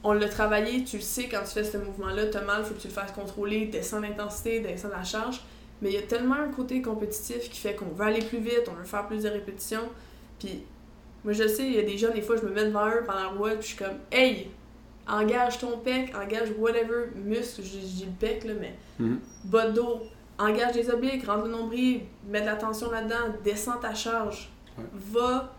on 0.02 0.14
l'a 0.14 0.26
travaillé, 0.26 0.84
tu 0.84 0.96
le 0.96 1.02
sais, 1.02 1.28
quand 1.28 1.42
tu 1.42 1.50
fais 1.50 1.64
ce 1.64 1.76
mouvement-là, 1.76 2.28
t'as 2.28 2.40
mal, 2.40 2.64
faut 2.64 2.72
que 2.72 2.80
tu 2.80 2.88
le 2.88 2.94
fasses 2.94 3.12
contrôler, 3.12 3.66
descends 3.66 4.00
l'intensité, 4.00 4.60
descends 4.60 4.88
la 4.88 5.04
charge. 5.04 5.42
Mais 5.82 5.90
il 5.90 5.94
y 5.96 5.98
a 5.98 6.02
tellement 6.02 6.36
un 6.36 6.48
côté 6.48 6.80
compétitif 6.80 7.50
qui 7.50 7.60
fait 7.60 7.74
qu'on 7.74 7.90
veut 7.90 8.06
aller 8.06 8.24
plus 8.24 8.38
vite, 8.38 8.70
on 8.70 8.74
veut 8.74 8.84
faire 8.84 9.06
plus 9.06 9.22
de 9.22 9.28
répétitions. 9.28 9.86
Puis, 10.38 10.62
moi, 11.24 11.34
je 11.34 11.46
sais, 11.46 11.66
il 11.66 11.74
y 11.74 11.78
a 11.78 11.82
des 11.82 11.98
gens, 11.98 12.10
des 12.10 12.22
fois, 12.22 12.36
je 12.36 12.42
me 12.42 12.52
mets 12.52 12.64
devant 12.64 12.88
eux 12.88 13.02
pendant 13.06 13.20
la 13.20 13.28
route, 13.28 13.58
puis 13.58 13.62
je 13.62 13.66
suis 13.66 13.76
comme, 13.76 13.98
hey, 14.10 14.48
engage 15.08 15.58
ton 15.58 15.78
pec, 15.78 16.14
engage 16.16 16.50
whatever 16.58 17.10
muscle, 17.14 17.62
je 17.62 17.78
dis 17.78 18.06
le 18.06 18.12
pec, 18.12 18.44
là, 18.44 18.54
mais 18.58 18.74
mm 18.98 19.16
bas 19.44 19.68
dos, 19.68 20.00
engage 20.38 20.72
des 20.72 20.88
obliques, 20.90 21.26
rentre 21.26 21.44
le 21.44 21.50
nombril, 21.50 22.00
mets 22.26 22.40
de 22.40 22.46
la 22.46 22.56
tension 22.56 22.90
là-dedans, 22.90 23.36
descends 23.44 23.76
ta 23.76 23.94
charge, 23.94 24.50
va. 24.92 25.52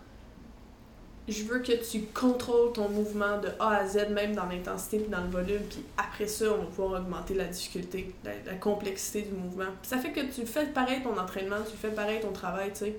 Je 1.28 1.42
veux 1.42 1.58
que 1.58 1.72
tu 1.72 2.02
contrôles 2.14 2.72
ton 2.72 2.88
mouvement 2.88 3.40
de 3.40 3.48
A 3.58 3.78
à 3.78 3.86
Z, 3.86 4.10
même 4.10 4.34
dans 4.36 4.46
l'intensité 4.46 4.98
et 4.98 5.08
dans 5.08 5.22
le 5.22 5.30
volume, 5.30 5.62
puis 5.68 5.80
après 5.96 6.28
ça, 6.28 6.46
on 6.52 6.58
va 6.58 6.64
pouvoir 6.66 7.00
augmenter 7.00 7.34
la 7.34 7.46
difficulté, 7.46 8.14
la, 8.24 8.54
complexité 8.54 9.22
du 9.22 9.32
mouvement. 9.32 9.66
ça 9.82 9.98
fait 9.98 10.12
que 10.12 10.20
tu 10.20 10.46
fais 10.46 10.66
pareil 10.66 11.02
ton 11.02 11.18
entraînement, 11.18 11.56
tu 11.68 11.76
fais 11.76 11.90
pareil 11.90 12.20
ton 12.20 12.32
travail, 12.32 12.70
tu 12.70 12.78
sais. 12.78 12.96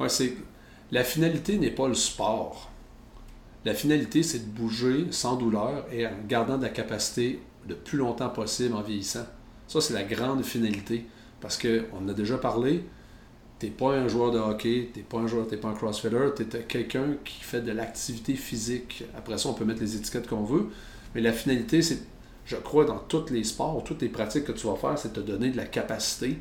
Ouais, 0.00 0.08
c'est. 0.08 0.34
La 0.90 1.04
finalité 1.04 1.58
n'est 1.58 1.70
pas 1.70 1.88
le 1.88 1.94
sport 1.94 2.71
la 3.64 3.74
finalité, 3.74 4.22
c'est 4.22 4.40
de 4.40 4.58
bouger 4.58 5.06
sans 5.10 5.36
douleur 5.36 5.86
et 5.92 6.06
en 6.06 6.10
gardant 6.28 6.58
de 6.58 6.62
la 6.62 6.68
capacité 6.68 7.40
le 7.68 7.76
plus 7.76 7.98
longtemps 7.98 8.28
possible 8.28 8.74
en 8.74 8.82
vieillissant. 8.82 9.26
Ça, 9.68 9.80
c'est 9.80 9.94
la 9.94 10.02
grande 10.02 10.44
finalité. 10.44 11.06
Parce 11.40 11.58
qu'on 11.58 12.08
a 12.08 12.12
déjà 12.12 12.38
parlé, 12.38 12.84
tu 13.58 13.66
n'es 13.66 13.72
pas 13.72 13.94
un 13.94 14.06
joueur 14.06 14.30
de 14.30 14.38
hockey, 14.38 14.90
tu 14.92 15.00
n'es 15.00 15.04
pas 15.04 15.18
un 15.18 15.26
joueur, 15.26 15.46
t'es 15.46 15.56
pas 15.56 15.68
un 15.68 15.74
crossfitter, 15.74 16.28
tu 16.36 16.42
es 16.42 16.62
quelqu'un 16.62 17.16
qui 17.24 17.42
fait 17.42 17.60
de 17.60 17.72
l'activité 17.72 18.34
physique. 18.34 19.04
Après 19.16 19.38
ça, 19.38 19.48
on 19.48 19.54
peut 19.54 19.64
mettre 19.64 19.80
les 19.80 19.96
étiquettes 19.96 20.28
qu'on 20.28 20.44
veut. 20.44 20.68
Mais 21.14 21.20
la 21.20 21.32
finalité, 21.32 21.82
c'est, 21.82 22.02
je 22.44 22.56
crois, 22.56 22.84
dans 22.84 22.98
tous 22.98 23.30
les 23.30 23.44
sports, 23.44 23.82
toutes 23.84 24.02
les 24.02 24.08
pratiques 24.08 24.44
que 24.44 24.52
tu 24.52 24.66
vas 24.66 24.76
faire, 24.76 24.98
c'est 24.98 25.12
te 25.12 25.20
donner 25.20 25.50
de 25.50 25.56
la 25.56 25.66
capacité 25.66 26.38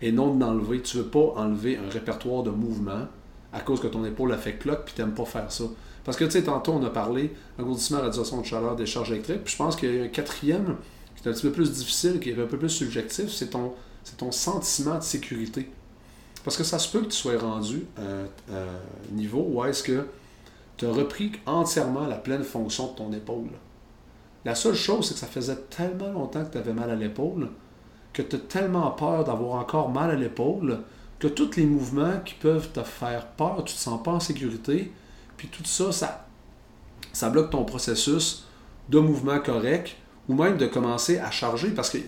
et 0.00 0.12
non 0.12 0.34
d'enlever. 0.34 0.82
Tu 0.82 0.96
ne 0.96 1.02
veux 1.02 1.08
pas 1.08 1.34
enlever 1.36 1.76
un 1.76 1.88
répertoire 1.88 2.42
de 2.42 2.50
mouvements 2.50 3.06
à 3.52 3.60
cause 3.60 3.80
que 3.80 3.86
ton 3.86 4.04
épaule 4.04 4.32
a 4.32 4.38
fait 4.38 4.54
cloque 4.54 4.86
puis 4.86 4.94
tu 4.94 5.02
n'aimes 5.02 5.14
pas 5.14 5.24
faire 5.24 5.52
ça. 5.52 5.64
Parce 6.04 6.16
que, 6.16 6.24
tu 6.24 6.32
sais, 6.32 6.42
tantôt, 6.42 6.72
on 6.72 6.84
a 6.84 6.90
parlé 6.90 7.32
engourdissement, 7.58 8.00
radiation 8.00 8.40
de 8.40 8.46
chaleur, 8.46 8.76
des 8.76 8.86
charges 8.86 9.12
électriques. 9.12 9.44
Puis 9.44 9.52
je 9.52 9.58
pense 9.58 9.76
qu'il 9.76 9.94
y 9.94 10.00
a 10.00 10.04
un 10.04 10.08
quatrième 10.08 10.76
qui 11.16 11.26
est 11.26 11.30
un 11.30 11.34
petit 11.34 11.42
peu 11.42 11.52
plus 11.52 11.70
difficile, 11.70 12.18
qui 12.20 12.30
est 12.30 12.40
un 12.40 12.46
peu 12.46 12.58
plus 12.58 12.70
subjectif, 12.70 13.30
c'est 13.30 13.50
ton, 13.50 13.72
ton 14.18 14.32
sentiment 14.32 14.98
de 14.98 15.02
sécurité. 15.02 15.68
Parce 16.44 16.56
que 16.56 16.64
ça 16.64 16.78
se 16.78 16.90
peut 16.90 17.02
que 17.02 17.10
tu 17.10 17.16
sois 17.16 17.38
rendu 17.38 17.86
à 17.96 18.54
un, 18.54 19.14
niveau 19.14 19.46
où 19.48 19.64
est-ce 19.64 19.84
que 19.84 20.06
tu 20.76 20.86
as 20.86 20.92
repris 20.92 21.32
entièrement 21.46 22.06
la 22.06 22.16
pleine 22.16 22.42
fonction 22.42 22.88
de 22.88 22.96
ton 22.96 23.12
épaule. 23.12 23.50
La 24.44 24.56
seule 24.56 24.74
chose, 24.74 25.06
c'est 25.06 25.14
que 25.14 25.20
ça 25.20 25.28
faisait 25.28 25.58
tellement 25.70 26.10
longtemps 26.10 26.44
que 26.44 26.50
tu 26.50 26.58
avais 26.58 26.72
mal 26.72 26.90
à 26.90 26.96
l'épaule 26.96 27.48
que 28.12 28.22
tu 28.22 28.36
as 28.36 28.38
tellement 28.38 28.90
peur 28.90 29.24
d'avoir 29.24 29.60
encore 29.60 29.88
mal 29.88 30.10
à 30.10 30.14
l'épaule 30.14 30.80
que 31.18 31.28
tous 31.28 31.56
les 31.56 31.64
mouvements 31.64 32.20
qui 32.24 32.34
peuvent 32.34 32.70
te 32.72 32.82
faire 32.82 33.26
peur, 33.28 33.56
tu 33.64 33.72
ne 33.72 33.78
te 33.78 33.82
sens 33.82 34.02
pas 34.02 34.12
en 34.12 34.20
sécurité, 34.20 34.92
puis 35.42 35.48
tout 35.50 35.64
ça, 35.64 35.90
ça, 35.90 36.26
ça 37.12 37.30
bloque 37.30 37.50
ton 37.50 37.64
processus 37.64 38.44
de 38.88 38.98
mouvement 38.98 39.40
correct 39.40 39.96
ou 40.28 40.34
même 40.34 40.56
de 40.56 40.66
commencer 40.66 41.18
à 41.18 41.30
charger 41.30 41.70
parce 41.70 41.90
que 41.90 41.98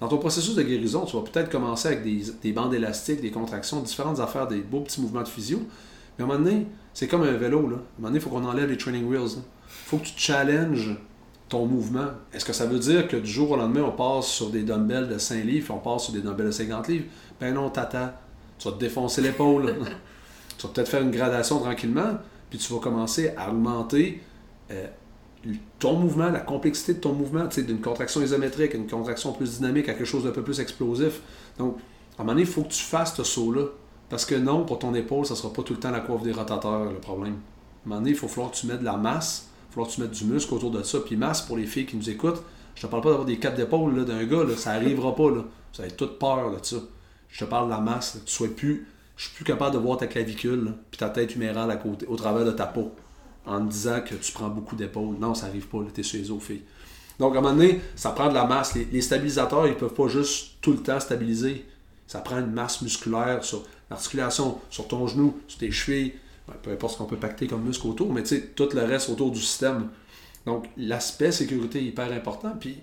dans 0.00 0.08
ton 0.08 0.18
processus 0.18 0.54
de 0.54 0.62
guérison, 0.62 1.06
tu 1.06 1.16
vas 1.16 1.22
peut-être 1.22 1.48
commencer 1.48 1.88
avec 1.88 2.02
des, 2.02 2.52
bandes 2.52 2.74
élastiques, 2.74 3.22
des 3.22 3.30
contractions, 3.30 3.80
différentes 3.80 4.20
affaires, 4.20 4.46
des 4.46 4.60
beaux 4.60 4.80
petits 4.80 5.00
mouvements 5.00 5.22
de 5.22 5.28
physio. 5.28 5.62
Mais 6.18 6.24
à 6.24 6.26
un 6.26 6.28
moment 6.28 6.44
donné, 6.44 6.66
c'est 6.92 7.08
comme 7.08 7.22
un 7.22 7.32
vélo. 7.32 7.62
Là. 7.62 7.76
À 7.76 7.78
un 7.78 7.78
moment 7.98 8.08
donné, 8.08 8.16
il 8.16 8.20
faut 8.20 8.28
qu'on 8.28 8.44
enlève 8.44 8.68
les 8.68 8.76
training 8.76 9.06
wheels. 9.06 9.36
Il 9.38 9.42
faut 9.68 9.96
que 9.96 10.04
tu 10.04 10.12
challenges 10.16 10.98
ton 11.48 11.64
mouvement. 11.64 12.08
Est-ce 12.34 12.44
que 12.44 12.52
ça 12.52 12.66
veut 12.66 12.78
dire 12.78 13.08
que 13.08 13.16
du 13.16 13.30
jour 13.30 13.52
au 13.52 13.56
lendemain, 13.56 13.82
on 13.82 13.92
passe 13.92 14.26
sur 14.26 14.50
des 14.50 14.64
dumbbells 14.64 15.08
de 15.08 15.16
5 15.16 15.44
livres, 15.44 15.72
on 15.74 15.78
passe 15.78 16.04
sur 16.04 16.12
des 16.12 16.20
dumbbells 16.20 16.46
de 16.46 16.50
50 16.50 16.88
livres? 16.88 17.06
Ben 17.40 17.54
non, 17.54 17.70
tata. 17.70 18.20
Tu 18.58 18.68
vas 18.68 18.74
te 18.74 18.80
défoncer 18.80 19.22
l'épaule. 19.22 19.76
tu 20.58 20.66
vas 20.66 20.72
peut-être 20.72 20.88
faire 20.88 21.02
une 21.02 21.10
gradation 21.10 21.58
tranquillement, 21.58 22.18
puis 22.50 22.58
tu 22.58 22.72
vas 22.72 22.80
commencer 22.80 23.32
à 23.36 23.50
augmenter 23.50 24.20
euh, 24.70 24.86
ton 25.78 25.94
mouvement, 25.94 26.30
la 26.30 26.40
complexité 26.40 26.94
de 26.94 27.00
ton 27.00 27.12
mouvement, 27.12 27.46
d'une 27.46 27.80
contraction 27.80 28.22
isométrique 28.22 28.74
à 28.74 28.78
une 28.78 28.86
contraction 28.86 29.32
plus 29.32 29.58
dynamique 29.58 29.88
à 29.88 29.94
quelque 29.94 30.06
chose 30.06 30.24
d'un 30.24 30.30
peu 30.30 30.42
plus 30.42 30.60
explosif. 30.60 31.20
Donc, 31.58 31.76
à 32.18 32.22
un 32.22 32.24
moment 32.24 32.32
donné, 32.32 32.42
il 32.42 32.48
faut 32.48 32.62
que 32.62 32.72
tu 32.72 32.82
fasses 32.82 33.14
ce 33.14 33.24
saut-là. 33.24 33.66
Parce 34.08 34.24
que 34.24 34.34
non, 34.34 34.64
pour 34.64 34.78
ton 34.78 34.94
épaule, 34.94 35.26
ça 35.26 35.34
ne 35.34 35.38
sera 35.38 35.52
pas 35.52 35.62
tout 35.62 35.74
le 35.74 35.80
temps 35.80 35.90
la 35.90 36.00
coiffe 36.00 36.22
des 36.22 36.32
rotateurs, 36.32 36.92
le 36.92 36.98
problème. 36.98 37.34
À 37.34 37.36
un 37.36 37.88
moment 37.88 38.00
donné, 38.00 38.10
il 38.10 38.16
faut 38.16 38.28
falloir 38.28 38.52
que 38.52 38.56
tu 38.56 38.66
mettes 38.66 38.80
de 38.80 38.84
la 38.84 38.96
masse, 38.96 39.48
il 39.48 39.66
va 39.66 39.74
falloir 39.74 39.88
que 39.88 39.94
tu 39.94 40.00
mettes 40.00 40.10
du 40.12 40.24
muscle 40.24 40.54
autour 40.54 40.70
de 40.70 40.82
ça. 40.82 41.00
Puis 41.00 41.16
masse, 41.16 41.42
pour 41.42 41.56
les 41.56 41.66
filles 41.66 41.86
qui 41.86 41.96
nous 41.96 42.08
écoutent, 42.08 42.42
je 42.74 42.82
te 42.82 42.86
parle 42.86 43.02
pas 43.02 43.08
d'avoir 43.10 43.26
des 43.26 43.38
capes 43.38 43.56
d'épaule 43.56 44.04
d'un 44.04 44.24
gars, 44.24 44.44
là, 44.44 44.56
ça 44.56 44.74
n'arrivera 44.74 45.14
pas. 45.14 45.30
Là. 45.30 45.44
Vous 45.74 45.80
avez 45.80 45.90
toute 45.90 46.18
peur 46.18 46.52
de 46.52 46.64
ça. 46.64 46.76
Je 47.28 47.44
te 47.44 47.50
parle 47.50 47.66
de 47.66 47.70
la 47.70 47.80
masse, 47.80 48.12
que 48.12 48.28
tu 48.28 48.34
sois 48.34 48.48
plus... 48.48 48.86
Je 49.16 49.24
suis 49.24 49.34
plus 49.34 49.44
capable 49.44 49.74
de 49.74 49.80
voir 49.80 49.96
ta 49.96 50.06
clavicule, 50.06 50.74
puis 50.90 50.98
ta 50.98 51.08
tête 51.08 51.34
humérale 51.34 51.70
à 51.70 51.76
côté, 51.76 52.06
au 52.06 52.16
travers 52.16 52.44
de 52.44 52.52
ta 52.52 52.66
peau 52.66 52.92
en 53.46 53.60
disant 53.60 54.00
que 54.00 54.14
tu 54.14 54.32
prends 54.32 54.48
beaucoup 54.48 54.76
d'épaules. 54.76 55.16
Non, 55.18 55.34
ça 55.34 55.46
n'arrive 55.46 55.68
pas, 55.68 55.78
tu 55.94 56.00
es 56.00 56.04
sur 56.04 56.18
les 56.18 56.30
os, 56.30 56.42
filles. 56.42 56.62
Donc, 57.18 57.34
à 57.34 57.38
un 57.38 57.40
moment 57.40 57.54
donné, 57.54 57.80
ça 57.94 58.10
prend 58.10 58.28
de 58.28 58.34
la 58.34 58.44
masse. 58.44 58.74
Les, 58.74 59.00
stabilisateurs, 59.00 59.66
ils 59.66 59.74
ne 59.74 59.78
peuvent 59.78 59.94
pas 59.94 60.08
juste 60.08 60.56
tout 60.60 60.72
le 60.72 60.78
temps 60.78 61.00
stabiliser. 61.00 61.64
Ça 62.06 62.20
prend 62.20 62.38
une 62.38 62.52
masse 62.52 62.82
musculaire 62.82 63.42
sur 63.42 63.64
l'articulation, 63.88 64.58
sur 64.68 64.86
ton 64.86 65.06
genou, 65.06 65.38
sur 65.48 65.58
tes 65.58 65.70
chevilles, 65.70 66.14
peu 66.62 66.70
importe 66.70 66.94
ce 66.94 66.98
qu'on 66.98 67.06
peut 67.06 67.16
pacter 67.16 67.46
comme 67.46 67.62
muscle 67.62 67.86
autour, 67.86 68.12
mais 68.12 68.22
tu 68.22 68.36
sais, 68.36 68.42
tout 68.54 68.68
le 68.74 68.82
reste 68.82 69.08
autour 69.08 69.30
du 69.30 69.40
système. 69.40 69.88
Donc, 70.44 70.66
l'aspect 70.76 71.32
sécurité 71.32 71.78
est 71.78 71.84
hyper 71.84 72.12
important. 72.12 72.54
Puis, 72.60 72.78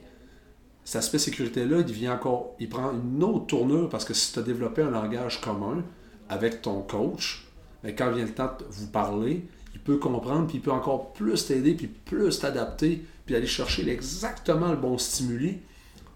cet 0.83 0.97
aspect 0.97 1.19
sécurité-là, 1.19 1.81
il 1.87 2.09
encore, 2.09 2.55
il 2.59 2.67
prend 2.67 2.91
une 2.91 3.23
autre 3.23 3.45
tournure 3.45 3.87
parce 3.87 4.03
que 4.03 4.13
si 4.13 4.33
tu 4.33 4.39
as 4.39 4.41
développé 4.41 4.81
un 4.81 4.89
langage 4.89 5.39
commun 5.39 5.83
avec 6.29 6.61
ton 6.61 6.81
coach, 6.81 7.47
mais 7.83 7.95
quand 7.95 8.11
vient 8.11 8.25
le 8.25 8.33
temps 8.33 8.51
de 8.59 8.65
vous 8.69 8.87
parler, 8.87 9.45
il 9.73 9.79
peut 9.79 9.97
comprendre, 9.97 10.47
puis 10.47 10.57
il 10.57 10.61
peut 10.61 10.71
encore 10.71 11.13
plus 11.13 11.45
t'aider, 11.45 11.73
puis 11.73 11.87
plus 11.87 12.39
t'adapter, 12.39 13.03
puis 13.25 13.35
aller 13.35 13.47
chercher 13.47 13.87
exactement 13.89 14.71
le 14.71 14.77
bon 14.77 14.97
stimuli 14.97 15.59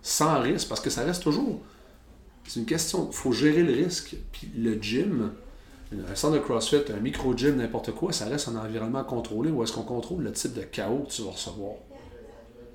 sans 0.02 0.40
risque, 0.40 0.70
parce 0.70 0.82
que 0.82 0.90
ça 0.90 1.04
reste 1.04 1.24
toujours. 1.24 1.62
C'est 2.46 2.60
une 2.60 2.66
question, 2.66 3.10
il 3.12 3.16
faut 3.16 3.34
gérer 3.34 3.64
le 3.64 3.74
risque. 3.74 4.16
Puis 4.32 4.50
le 4.58 4.82
gym, 4.82 5.32
un 5.92 6.16
centre 6.16 6.36
de 6.36 6.40
CrossFit, 6.40 6.84
un 6.96 7.00
micro-gym, 7.00 7.58
n'importe 7.58 7.92
quoi, 7.92 8.14
ça 8.14 8.26
reste 8.26 8.48
un 8.48 8.56
environnement 8.56 9.04
contrôlé 9.04 9.52
où 9.52 9.64
est-ce 9.64 9.74
qu'on 9.74 9.84
contrôle 9.84 10.24
le 10.24 10.32
type 10.32 10.54
de 10.54 10.62
chaos 10.62 11.06
que 11.08 11.12
tu 11.12 11.24
vas 11.24 11.32
recevoir. 11.32 11.74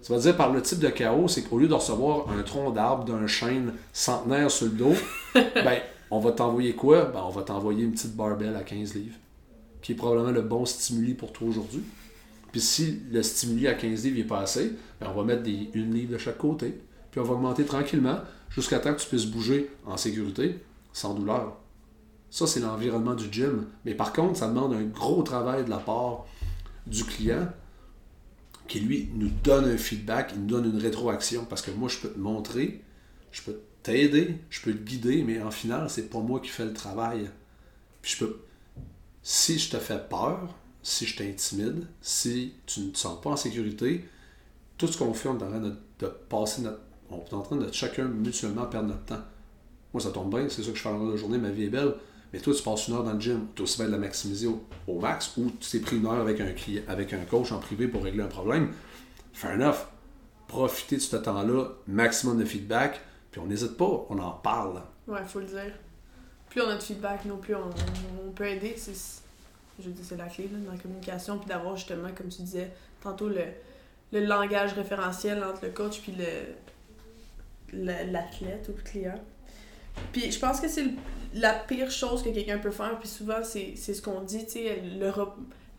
Ça 0.02 0.14
veut 0.14 0.20
dire 0.20 0.36
par 0.36 0.52
le 0.52 0.60
type 0.60 0.80
de 0.80 0.88
chaos, 0.88 1.28
c'est 1.28 1.42
qu'au 1.42 1.58
lieu 1.58 1.68
de 1.68 1.74
recevoir 1.74 2.28
un 2.30 2.42
tronc 2.42 2.72
d'arbre 2.72 3.04
d'un 3.04 3.26
chêne 3.26 3.72
centenaire 3.92 4.50
sur 4.50 4.66
le 4.66 4.72
dos, 4.72 4.94
ben, 5.34 5.78
on 6.12 6.20
va 6.20 6.30
t'envoyer 6.30 6.74
quoi? 6.74 7.06
Ben, 7.06 7.22
on 7.24 7.30
va 7.30 7.40
t'envoyer 7.40 7.84
une 7.84 7.92
petite 7.92 8.14
barbelle 8.14 8.54
à 8.54 8.62
15 8.62 8.94
livres 8.94 9.16
qui 9.80 9.92
est 9.92 9.94
probablement 9.94 10.30
le 10.30 10.42
bon 10.42 10.66
stimuli 10.66 11.14
pour 11.14 11.32
toi 11.32 11.48
aujourd'hui. 11.48 11.82
Puis 12.52 12.60
si 12.60 13.00
le 13.10 13.22
stimuli 13.22 13.66
à 13.66 13.72
15 13.72 14.04
livres 14.04 14.18
n'est 14.18 14.24
pas 14.24 14.40
assez, 14.40 14.72
ben, 15.00 15.08
on 15.10 15.14
va 15.14 15.24
mettre 15.24 15.42
des, 15.42 15.70
une 15.72 15.94
livre 15.94 16.12
de 16.12 16.18
chaque 16.18 16.36
côté. 16.36 16.78
Puis 17.10 17.18
on 17.18 17.24
va 17.24 17.32
augmenter 17.32 17.64
tranquillement 17.64 18.18
jusqu'à 18.50 18.78
temps 18.78 18.92
que 18.92 19.00
tu 19.00 19.08
puisses 19.08 19.24
bouger 19.24 19.70
en 19.86 19.96
sécurité, 19.96 20.58
sans 20.92 21.14
douleur. 21.14 21.56
Ça, 22.28 22.46
c'est 22.46 22.60
l'environnement 22.60 23.14
du 23.14 23.32
gym. 23.32 23.64
Mais 23.86 23.94
par 23.94 24.12
contre, 24.12 24.38
ça 24.38 24.48
demande 24.48 24.74
un 24.74 24.82
gros 24.82 25.22
travail 25.22 25.64
de 25.64 25.70
la 25.70 25.78
part 25.78 26.26
du 26.86 27.04
client 27.04 27.48
qui, 28.68 28.80
lui, 28.80 29.08
nous 29.14 29.30
donne 29.42 29.64
un 29.64 29.78
feedback, 29.78 30.32
il 30.34 30.42
nous 30.42 30.46
donne 30.46 30.66
une 30.66 30.78
rétroaction. 30.78 31.46
Parce 31.46 31.62
que 31.62 31.70
moi, 31.70 31.88
je 31.88 31.96
peux 32.00 32.10
te 32.10 32.18
montrer, 32.18 32.82
je 33.30 33.40
peux 33.40 33.58
t'aider, 33.82 34.36
je 34.50 34.60
peux 34.60 34.72
te 34.72 34.82
guider, 34.82 35.22
mais 35.22 35.40
en 35.42 35.50
final, 35.50 35.88
c'est 35.90 36.08
pas 36.08 36.20
moi 36.20 36.40
qui 36.40 36.48
fais 36.48 36.64
le 36.64 36.72
travail. 36.72 37.30
Puis 38.00 38.12
je 38.12 38.24
peux, 38.24 38.40
si 39.22 39.58
je 39.58 39.70
te 39.70 39.78
fais 39.78 39.98
peur, 39.98 40.54
si 40.82 41.06
je 41.06 41.16
t'intimide, 41.16 41.86
si 42.00 42.54
tu 42.66 42.80
ne 42.80 42.90
te 42.90 42.98
sens 42.98 43.20
pas 43.20 43.30
en 43.30 43.36
sécurité, 43.36 44.04
tout 44.78 44.88
ce 44.88 44.98
qu'on 44.98 45.14
fait, 45.14 45.28
on 45.28 45.34
en 45.34 45.38
train 45.38 45.60
de, 45.60 45.74
passer 46.28 46.62
notre. 46.62 46.80
On 47.10 47.18
est 47.18 47.34
en 47.34 47.42
train 47.42 47.56
de 47.56 47.70
chacun 47.72 48.04
mutuellement 48.04 48.64
perdre 48.66 48.88
notre 48.88 49.04
temps. 49.04 49.22
Moi, 49.92 50.02
ça 50.02 50.10
tombe 50.10 50.34
bien, 50.34 50.48
c'est 50.48 50.62
ça 50.62 50.70
que 50.70 50.76
je 50.76 50.82
fais 50.82 50.88
dans 50.88 51.04
la 51.04 51.16
journée, 51.16 51.38
ma 51.38 51.50
vie 51.50 51.64
est 51.64 51.68
belle. 51.68 51.94
Mais 52.32 52.40
toi, 52.40 52.54
tu 52.54 52.62
passes 52.62 52.88
une 52.88 52.94
heure 52.94 53.04
dans 53.04 53.12
le 53.12 53.20
gym, 53.20 53.46
tu 53.54 53.62
aussi 53.62 53.76
bien 53.76 53.86
de 53.86 53.92
la 53.92 53.98
maximiser 53.98 54.48
au, 54.88 54.98
max, 54.98 55.36
ou 55.36 55.52
tu 55.60 55.70
t'es 55.70 55.78
pris 55.80 55.98
une 55.98 56.06
heure 56.06 56.14
avec 56.14 56.40
un, 56.40 56.54
avec 56.88 57.12
un 57.12 57.24
coach 57.26 57.52
en 57.52 57.58
privé 57.58 57.86
pour 57.86 58.02
régler 58.02 58.22
un 58.22 58.28
problème. 58.28 58.70
Fair 59.34 59.52
enough. 59.52 59.86
Profitez 60.48 60.96
de 60.96 61.02
ce 61.02 61.16
temps-là, 61.16 61.72
maximum 61.86 62.38
de 62.38 62.44
feedback, 62.44 63.00
puis 63.32 63.40
on 63.40 63.46
n'hésite 63.46 63.76
pas, 63.76 64.06
on 64.08 64.18
en 64.18 64.30
parle. 64.30 64.80
Ouais, 65.08 65.24
faut 65.24 65.40
le 65.40 65.46
dire 65.46 65.72
plus 66.52 66.60
on 66.60 66.68
a 66.68 66.76
de 66.76 66.82
feedback, 66.82 67.24
non 67.24 67.38
plus 67.38 67.54
on, 67.54 68.30
peut 68.34 68.46
aider. 68.46 68.74
C'est, 68.76 69.22
je 69.82 69.88
dis 69.88 70.04
c'est 70.04 70.18
la 70.18 70.26
clé 70.26 70.48
dans 70.52 70.70
la 70.70 70.78
communication, 70.78 71.38
puis 71.38 71.48
d'avoir 71.48 71.76
justement, 71.76 72.08
comme 72.14 72.28
tu 72.28 72.42
disais 72.42 72.70
tantôt, 73.02 73.28
le, 73.28 73.44
le 74.12 74.20
langage 74.26 74.74
référentiel 74.74 75.42
entre 75.42 75.64
le 75.64 75.70
coach 75.70 76.00
puis 76.00 76.12
le, 76.12 76.26
l'athlète 77.72 78.68
ou 78.68 78.76
le 78.76 78.82
client. 78.82 79.18
Puis 80.12 80.30
je 80.30 80.38
pense 80.38 80.60
que 80.60 80.68
c'est 80.68 80.84
la 81.32 81.54
pire 81.54 81.90
chose 81.90 82.22
que 82.22 82.28
quelqu'un 82.28 82.58
peut 82.58 82.70
faire, 82.70 82.98
puis 82.98 83.08
souvent 83.08 83.42
c'est, 83.42 83.74
ce 83.76 84.02
qu'on 84.02 84.20
dit, 84.20 84.44
tu 84.44 84.52
sais, 84.52 84.82
le, 84.82 85.10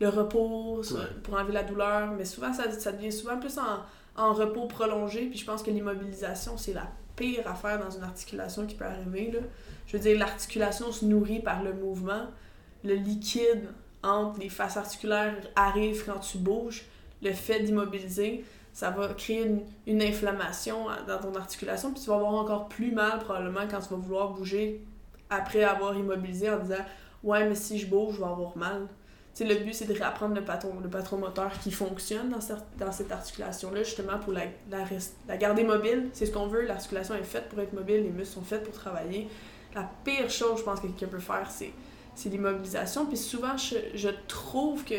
le 0.00 0.08
repos 0.08 0.82
pour 1.22 1.34
enlever 1.34 1.52
la 1.52 1.62
douleur, 1.62 2.10
mais 2.18 2.24
souvent 2.24 2.52
ça, 2.52 2.68
ça 2.72 2.90
devient 2.90 3.12
souvent 3.12 3.38
plus 3.38 3.58
en, 3.58 3.84
en 4.16 4.32
repos 4.32 4.66
prolongé, 4.66 5.26
puis 5.26 5.38
je 5.38 5.44
pense 5.44 5.62
que 5.62 5.70
l'immobilisation 5.70 6.56
c'est 6.56 6.72
la 6.72 6.88
pire 7.16 7.46
affaire 7.46 7.78
dans 7.78 7.90
une 7.90 8.02
articulation 8.02 8.66
qui 8.66 8.74
peut 8.74 8.84
arriver. 8.84 9.32
Je 9.86 9.96
veux 9.96 10.02
dire, 10.02 10.18
l'articulation 10.18 10.92
se 10.92 11.04
nourrit 11.04 11.40
par 11.40 11.62
le 11.62 11.72
mouvement. 11.72 12.26
Le 12.84 12.94
liquide 12.94 13.68
entre 14.02 14.40
les 14.40 14.48
faces 14.48 14.76
articulaires 14.76 15.34
arrive 15.56 16.04
quand 16.04 16.18
tu 16.18 16.38
bouges. 16.38 16.84
Le 17.22 17.32
fait 17.32 17.60
d'immobiliser, 17.60 18.44
ça 18.72 18.90
va 18.90 19.08
créer 19.08 19.46
une, 19.86 20.02
inflammation 20.02 20.86
dans 21.06 21.18
ton 21.18 21.34
articulation, 21.36 21.92
puis 21.92 22.02
tu 22.02 22.08
vas 22.08 22.16
avoir 22.16 22.34
encore 22.34 22.68
plus 22.68 22.90
mal 22.90 23.20
probablement 23.20 23.66
quand 23.70 23.80
tu 23.80 23.88
vas 23.90 23.96
vouloir 23.96 24.30
bouger 24.32 24.80
après 25.30 25.62
avoir 25.62 25.96
immobilisé 25.96 26.50
en 26.50 26.58
disant 26.58 26.84
Ouais, 27.22 27.48
mais 27.48 27.54
si 27.54 27.78
je 27.78 27.86
bouge, 27.86 28.16
je 28.16 28.18
vais 28.18 28.26
avoir 28.26 28.56
mal. 28.56 28.86
Le 29.40 29.56
but, 29.56 29.74
c'est 29.74 29.86
de 29.86 29.94
réapprendre 29.94 30.34
le 30.34 30.42
patron, 30.42 30.74
le 30.80 30.88
patron 30.88 31.18
moteur 31.18 31.50
qui 31.58 31.72
fonctionne 31.72 32.28
dans 32.28 32.40
cette, 32.40 32.62
dans 32.78 32.92
cette 32.92 33.10
articulation-là, 33.10 33.82
justement 33.82 34.18
pour 34.18 34.32
la, 34.32 34.44
la, 34.70 35.36
garder 35.36 35.64
mobile. 35.64 36.08
C'est 36.12 36.26
ce 36.26 36.30
qu'on 36.30 36.46
veut. 36.46 36.62
L'articulation 36.62 37.16
est 37.16 37.24
faite 37.24 37.48
pour 37.48 37.58
être 37.60 37.72
mobile, 37.72 38.02
les 38.04 38.10
muscles 38.10 38.34
sont 38.34 38.42
faits 38.42 38.62
pour 38.62 38.74
travailler 38.74 39.28
la 39.74 39.88
pire 40.04 40.30
chose, 40.30 40.58
je 40.58 40.62
pense, 40.62 40.80
que 40.80 40.86
quelqu'un 40.86 41.08
peut 41.08 41.18
faire, 41.18 41.50
c'est, 41.50 41.72
c'est 42.14 42.28
l'immobilisation. 42.28 43.06
Puis 43.06 43.16
souvent, 43.16 43.56
je, 43.56 44.08
trouve 44.28 44.84
que 44.84 44.94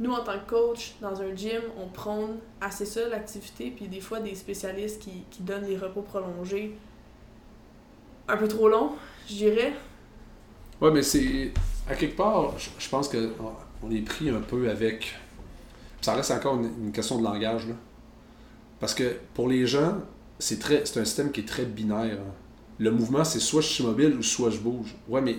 nous, 0.00 0.12
en 0.12 0.22
tant 0.22 0.38
que 0.38 0.48
coach, 0.48 0.94
dans 1.00 1.20
un 1.22 1.34
gym, 1.34 1.62
on 1.78 1.88
prône 1.88 2.38
assez 2.60 2.84
ça, 2.84 3.08
l'activité, 3.08 3.70
puis 3.70 3.88
des 3.88 4.00
fois, 4.00 4.20
des 4.20 4.34
spécialistes 4.34 5.00
qui, 5.00 5.42
donnent 5.42 5.66
des 5.66 5.76
repos 5.76 6.02
prolongés 6.02 6.76
un 8.28 8.36
peu 8.36 8.48
trop 8.48 8.68
longs, 8.68 8.92
je 9.28 9.34
dirais. 9.34 9.72
Ouais, 10.80 10.90
mais 10.90 11.02
c'est. 11.02 11.52
À 11.88 11.94
quelque 11.94 12.16
part, 12.16 12.52
je, 12.58 12.88
pense 12.88 13.08
que 13.08 13.32
on 13.86 13.90
est 13.90 14.00
pris 14.00 14.30
un 14.30 14.40
peu 14.40 14.70
avec. 14.70 15.14
Ça 16.00 16.14
reste 16.14 16.30
encore 16.30 16.60
une, 16.60 16.92
question 16.92 17.18
de 17.18 17.24
langage, 17.24 17.66
là. 17.66 17.74
Parce 18.80 18.94
que 18.94 19.16
pour 19.34 19.48
les 19.48 19.66
gens, 19.66 19.98
c'est 20.38 20.58
très 20.58 20.84
c'est 20.84 21.00
un 21.00 21.04
système 21.04 21.32
qui 21.32 21.40
est 21.40 21.48
très 21.48 21.64
binaire. 21.64 22.18
Hein 22.20 22.32
le 22.78 22.90
mouvement, 22.90 23.24
c'est 23.24 23.40
soit 23.40 23.62
je 23.62 23.68
suis 23.68 23.84
mobile 23.84 24.14
ou 24.18 24.22
soit 24.22 24.50
je 24.50 24.58
bouge. 24.58 24.94
Ouais, 25.08 25.20
mais 25.20 25.36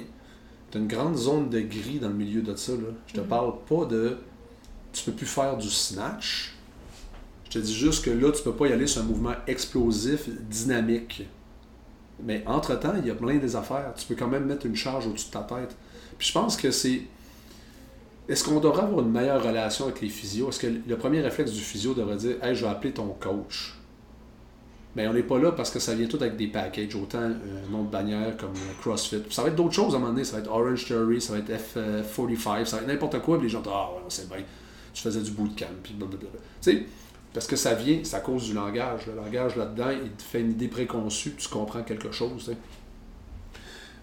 tu 0.71 0.77
as 0.77 0.81
une 0.81 0.87
grande 0.87 1.15
zone 1.15 1.49
de 1.49 1.59
gris 1.59 1.99
dans 1.99 2.09
le 2.09 2.15
milieu 2.15 2.41
de 2.41 2.55
ça. 2.55 2.73
Là. 2.73 2.89
Je 3.07 3.13
te 3.13 3.21
mhm. 3.21 3.27
parle 3.27 3.53
pas 3.67 3.85
de. 3.85 4.17
Tu 4.91 5.03
peux 5.03 5.11
plus 5.11 5.25
faire 5.25 5.57
du 5.57 5.69
snatch. 5.69 6.55
Je 7.45 7.51
te 7.51 7.59
dis 7.59 7.73
juste 7.73 8.03
que 8.03 8.09
là, 8.09 8.31
tu 8.31 8.43
peux 8.43 8.53
pas 8.53 8.67
y 8.67 8.73
aller 8.73 8.87
sur 8.87 9.01
un 9.01 9.05
mouvement 9.05 9.35
explosif, 9.45 10.27
dynamique. 10.49 11.27
Mais 12.23 12.43
entre-temps, 12.47 12.95
il 12.97 13.07
y 13.07 13.11
a 13.11 13.15
plein 13.15 13.37
des 13.37 13.55
affaires. 13.55 13.93
Tu 13.95 14.05
peux 14.07 14.15
quand 14.15 14.27
même 14.27 14.45
mettre 14.45 14.65
une 14.65 14.75
charge 14.75 15.05
au-dessus 15.05 15.27
de 15.27 15.33
ta 15.33 15.41
tête. 15.41 15.75
Puis 16.17 16.27
je 16.27 16.33
pense 16.33 16.57
que 16.57 16.71
c'est. 16.71 17.03
Est-ce 18.27 18.43
qu'on 18.43 18.59
devrait 18.59 18.83
avoir 18.83 19.01
une 19.01 19.11
meilleure 19.11 19.41
relation 19.41 19.85
avec 19.85 20.01
les 20.01 20.09
physios? 20.09 20.49
Est-ce 20.49 20.59
que 20.59 20.67
le 20.67 20.97
premier 20.97 21.21
réflexe 21.21 21.51
du 21.51 21.61
physio 21.61 21.93
devrait 21.93 22.17
dire 22.17 22.43
Hey, 22.43 22.55
je 22.55 22.65
vais 22.65 22.71
appeler 22.71 22.91
ton 22.93 23.07
coach? 23.19 23.77
Mais 24.95 25.07
on 25.07 25.13
n'est 25.13 25.23
pas 25.23 25.37
là 25.37 25.51
parce 25.51 25.69
que 25.69 25.79
ça 25.79 25.93
vient 25.93 26.07
tout 26.07 26.17
avec 26.17 26.37
des 26.37 26.47
packages, 26.47 26.95
autant 26.95 27.19
un 27.19 27.71
nom 27.71 27.83
de 27.83 27.89
bannière 27.89 28.35
comme 28.35 28.53
CrossFit. 28.81 29.21
Ça 29.29 29.43
va 29.43 29.49
être 29.49 29.55
d'autres 29.55 29.75
choses 29.75 29.93
à 29.93 29.97
un 29.97 29.99
moment 29.99 30.11
donné. 30.11 30.23
Ça 30.23 30.37
va 30.37 30.39
être 30.39 30.51
Orange 30.51 30.85
Theory, 30.85 31.21
ça 31.21 31.33
va 31.33 31.39
être 31.39 31.51
F45, 31.51 32.65
ça 32.65 32.77
va 32.77 32.81
être 32.81 32.87
n'importe 32.87 33.19
quoi. 33.19 33.37
Puis 33.37 33.45
les 33.45 33.49
gens 33.49 33.61
disent 33.61 33.71
Ah, 33.73 33.89
c'est 34.09 34.27
bien, 34.27 34.43
tu 34.93 35.01
faisais 35.01 35.21
du 35.21 35.31
bootcamp. 35.31 35.65
Puis. 35.83 35.95
Tu 35.99 36.07
sais, 36.61 36.85
parce 37.33 37.45
que 37.45 37.55
ça 37.55 37.75
vient, 37.75 37.99
c'est 38.03 38.15
à 38.15 38.21
cause 38.21 38.45
du 38.45 38.53
langage. 38.53 39.05
Le 39.05 39.15
langage 39.15 39.55
là-dedans, 39.55 39.91
il 39.91 40.09
te 40.11 40.23
fait 40.23 40.41
une 40.41 40.51
idée 40.51 40.67
préconçue, 40.67 41.35
tu 41.37 41.47
comprends 41.47 41.83
quelque 41.83 42.11
chose. 42.11 42.51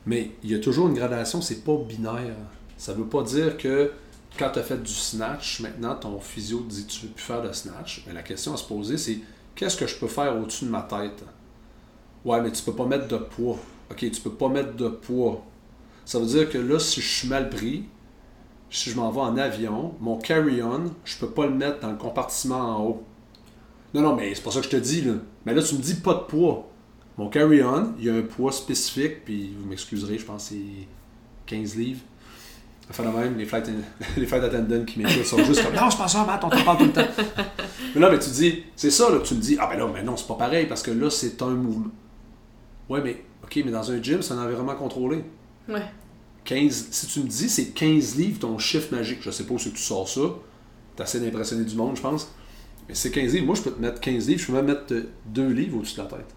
Mais 0.07 0.31
il 0.45 0.53
y 0.53 0.55
a 0.55 0.61
toujours 0.61 0.87
une 0.87 0.95
gradation, 0.95 1.41
c'est 1.41 1.65
pas 1.65 1.77
binaire. 1.77 2.37
Ça 2.77 2.93
veut 2.93 3.07
pas 3.07 3.23
dire 3.23 3.57
que 3.57 3.91
quand 4.39 4.51
tu 4.51 4.59
as 4.59 4.63
fait 4.63 4.83
du 4.83 4.93
snatch, 4.93 5.61
maintenant 5.61 5.95
ton 5.95 6.19
physio 6.21 6.61
te 6.61 6.71
dit 6.71 6.87
tu 6.87 7.07
veux 7.07 7.13
plus 7.13 7.23
faire 7.23 7.43
de 7.43 7.53
snatch. 7.53 8.05
Mais 8.07 8.13
la 8.13 8.23
question 8.23 8.55
à 8.55 8.57
se 8.57 8.65
poser, 8.65 8.99
c'est 8.99 9.19
qu'est-ce 9.55 9.77
que 9.77 9.87
je 9.87 9.97
peux 9.97 10.09
faire 10.09 10.37
au-dessus 10.37 10.65
de 10.65 10.71
ma 10.71 10.83
tête? 10.83 11.25
Ouais, 12.25 12.41
mais 12.41 12.51
tu 12.51 12.63
peux 12.63 12.75
pas 12.75 12.87
mettre 12.87 13.09
de 13.09 13.19
poids. 13.19 13.59
Ok, 13.91 13.99
tu 13.99 14.21
peux 14.21 14.33
pas 14.33 14.49
mettre 14.49 14.75
de 14.75 14.89
poids. 14.89 15.45
Ça 16.05 16.19
veut 16.19 16.27
dire 16.27 16.51
que 16.51 16.59
là, 16.59 16.79
si 16.79 17.01
je 17.01 17.09
suis 17.09 17.29
mal 17.29 17.51
pris, 17.51 17.85
si 18.71 18.91
je 18.91 18.97
m'en 18.97 19.11
vais 19.11 19.21
en 19.21 19.37
avion, 19.37 19.95
mon 20.01 20.19
carry-on, 20.19 20.93
je 21.05 21.19
peux 21.19 21.31
pas 21.31 21.47
le 21.47 21.55
mettre 21.55 21.81
dans 21.81 21.91
le 21.91 21.97
compartiment 21.97 22.77
en 22.77 22.85
haut. 22.85 23.05
Non, 23.95 24.01
non, 24.03 24.17
mais 24.17 24.35
c'est 24.35 24.43
pas 24.43 24.51
ça 24.51 24.61
que 24.61 24.67
je 24.67 24.71
te 24.71 24.77
dis, 24.77 25.03
là. 25.03 25.15
Mais 25.47 25.55
là, 25.55 25.63
tu 25.63 25.77
me 25.77 25.81
dis 25.81 25.95
pas 25.95 26.15
de 26.15 26.21
poids. 26.21 26.69
Mon 27.17 27.29
carry-on, 27.29 27.93
il 27.99 28.07
y 28.07 28.11
a 28.11 28.15
un 28.15 28.23
poids 28.23 28.51
spécifique, 28.51 29.25
puis 29.25 29.55
vous 29.57 29.67
m'excuserez, 29.67 30.19
je 30.19 30.25
pense 30.25 30.49
que 30.49 30.55
c'est 30.55 30.89
15 31.47 31.77
livres. 31.77 32.01
Enfin, 32.91 33.05
même, 33.05 33.39
les 33.39 33.47
flight, 33.47 33.69
les 34.17 34.27
flight 34.27 34.45
attendants 34.45 34.85
qui 34.85 34.99
m'écoutent 34.99 35.25
sont 35.25 35.43
juste 35.43 35.65
comme 35.65 35.75
Non, 35.75 35.91
c'est 35.91 35.99
pas 35.99 36.09
ça, 36.09 36.25
Matt, 36.25 36.45
on 36.45 36.51
t'en 36.51 36.65
parle 36.65 36.79
tout 36.79 36.85
le 36.85 36.93
temps. 36.93 37.07
mais 37.95 38.01
là, 38.01 38.11
mais 38.11 38.19
tu 38.19 38.31
dis, 38.31 38.65
c'est 38.77 38.91
ça, 38.91 39.11
là, 39.11 39.21
tu 39.25 39.35
me 39.35 39.41
dis, 39.41 39.57
ah 39.59 39.69
ben 39.69 39.79
là, 39.79 39.89
mais 39.93 40.03
non, 40.03 40.17
c'est 40.17 40.27
pas 40.27 40.35
pareil, 40.35 40.67
parce 40.67 40.83
que 40.83 40.91
là, 40.91 41.09
c'est 41.09 41.41
un 41.41 41.51
mouvement. 41.51 41.91
Ouais, 42.89 43.01
mais, 43.03 43.25
ok, 43.43 43.63
mais 43.65 43.71
dans 43.71 43.91
un 43.91 44.03
gym, 44.03 44.21
c'est 44.21 44.35
un 44.35 44.45
environnement 44.45 44.75
contrôlé. 44.75 45.25
Ouais. 45.69 45.83
15, 46.45 46.89
si 46.91 47.07
tu 47.07 47.21
me 47.21 47.27
dis, 47.27 47.49
c'est 47.49 47.71
15 47.71 48.17
livres 48.17 48.39
ton 48.41 48.59
chiffre 48.59 48.95
magique, 48.95 49.21
je 49.23 49.31
sais 49.31 49.45
pas 49.45 49.55
où 49.55 49.59
c'est 49.59 49.71
que 49.71 49.77
tu 49.77 49.83
sors 49.83 50.07
ça, 50.07 50.21
t'as 50.95 51.05
assez 51.05 51.21
d'impressionner 51.21 51.65
du 51.65 51.75
monde, 51.75 51.97
je 51.97 52.03
pense. 52.03 52.31
Mais 52.89 52.95
c'est 52.95 53.11
15 53.11 53.33
livres. 53.33 53.47
Moi, 53.47 53.55
je 53.55 53.63
peux 53.63 53.71
te 53.71 53.81
mettre 53.81 54.01
15 54.01 54.29
livres, 54.29 54.41
je 54.41 54.47
peux 54.47 54.53
même 54.53 54.67
mettre 54.67 54.95
2 55.27 55.49
livres 55.49 55.79
au-dessus 55.79 55.97
de 55.97 56.03
la 56.03 56.09
tête. 56.09 56.35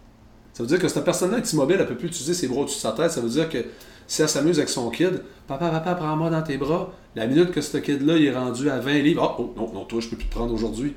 Ça 0.54 0.63
veut 0.63 0.68
dire 0.70 0.80
que 0.80 0.88
cette 0.88 1.04
personne-là 1.04 1.38
est 1.38 1.54
immobile, 1.54 1.77
elle 1.80 1.88
peut 1.88 1.98
plus 1.98 2.08
utiliser 2.08 2.34
ses 2.34 2.48
bras 2.48 2.62
au-dessus 2.62 2.77
de 2.77 2.82
sa 2.82 2.94
tête. 2.94 3.12
Ça 3.12 3.22
veut 3.22 3.30
dire 3.30 3.50
que 3.50 3.63
si 4.08 4.22
elle 4.22 4.30
s'amuse 4.30 4.58
avec 4.58 4.70
son 4.70 4.90
kid, 4.90 5.22
papa, 5.48 5.70
papa, 5.70 5.96
prends-moi 5.96 6.30
dans 6.30 6.42
tes 6.42 6.58
bras. 6.58 6.94
La 7.16 7.28
minute 7.28 7.52
que 7.52 7.62
ce 7.62 7.78
kid-là 7.78 8.18
est 8.18 8.34
rendu 8.34 8.70
à 8.70 8.80
20 8.80 8.94
livres, 9.00 9.36
oh, 9.38 9.44
oh 9.44 9.54
non, 9.60 9.74
non, 9.74 9.86
toi, 9.86 10.00
je 10.00 10.08
peux 10.08 10.16
plus 10.16 10.28
te 10.28 10.34
prendre 10.34 10.54
aujourd'hui. 10.54 10.96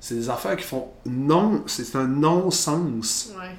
C'est 0.00 0.14
des 0.14 0.30
affaires 0.30 0.56
qui 0.56 0.64
font 0.64 0.88
non, 1.06 1.64
c'est 1.66 1.96
un 1.96 2.06
non-sens. 2.06 3.32
Ouais. 3.36 3.50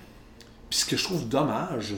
Puis 0.70 0.80
ce 0.80 0.86
que 0.86 0.96
je 0.96 1.04
trouve 1.04 1.28
dommage 1.28 1.96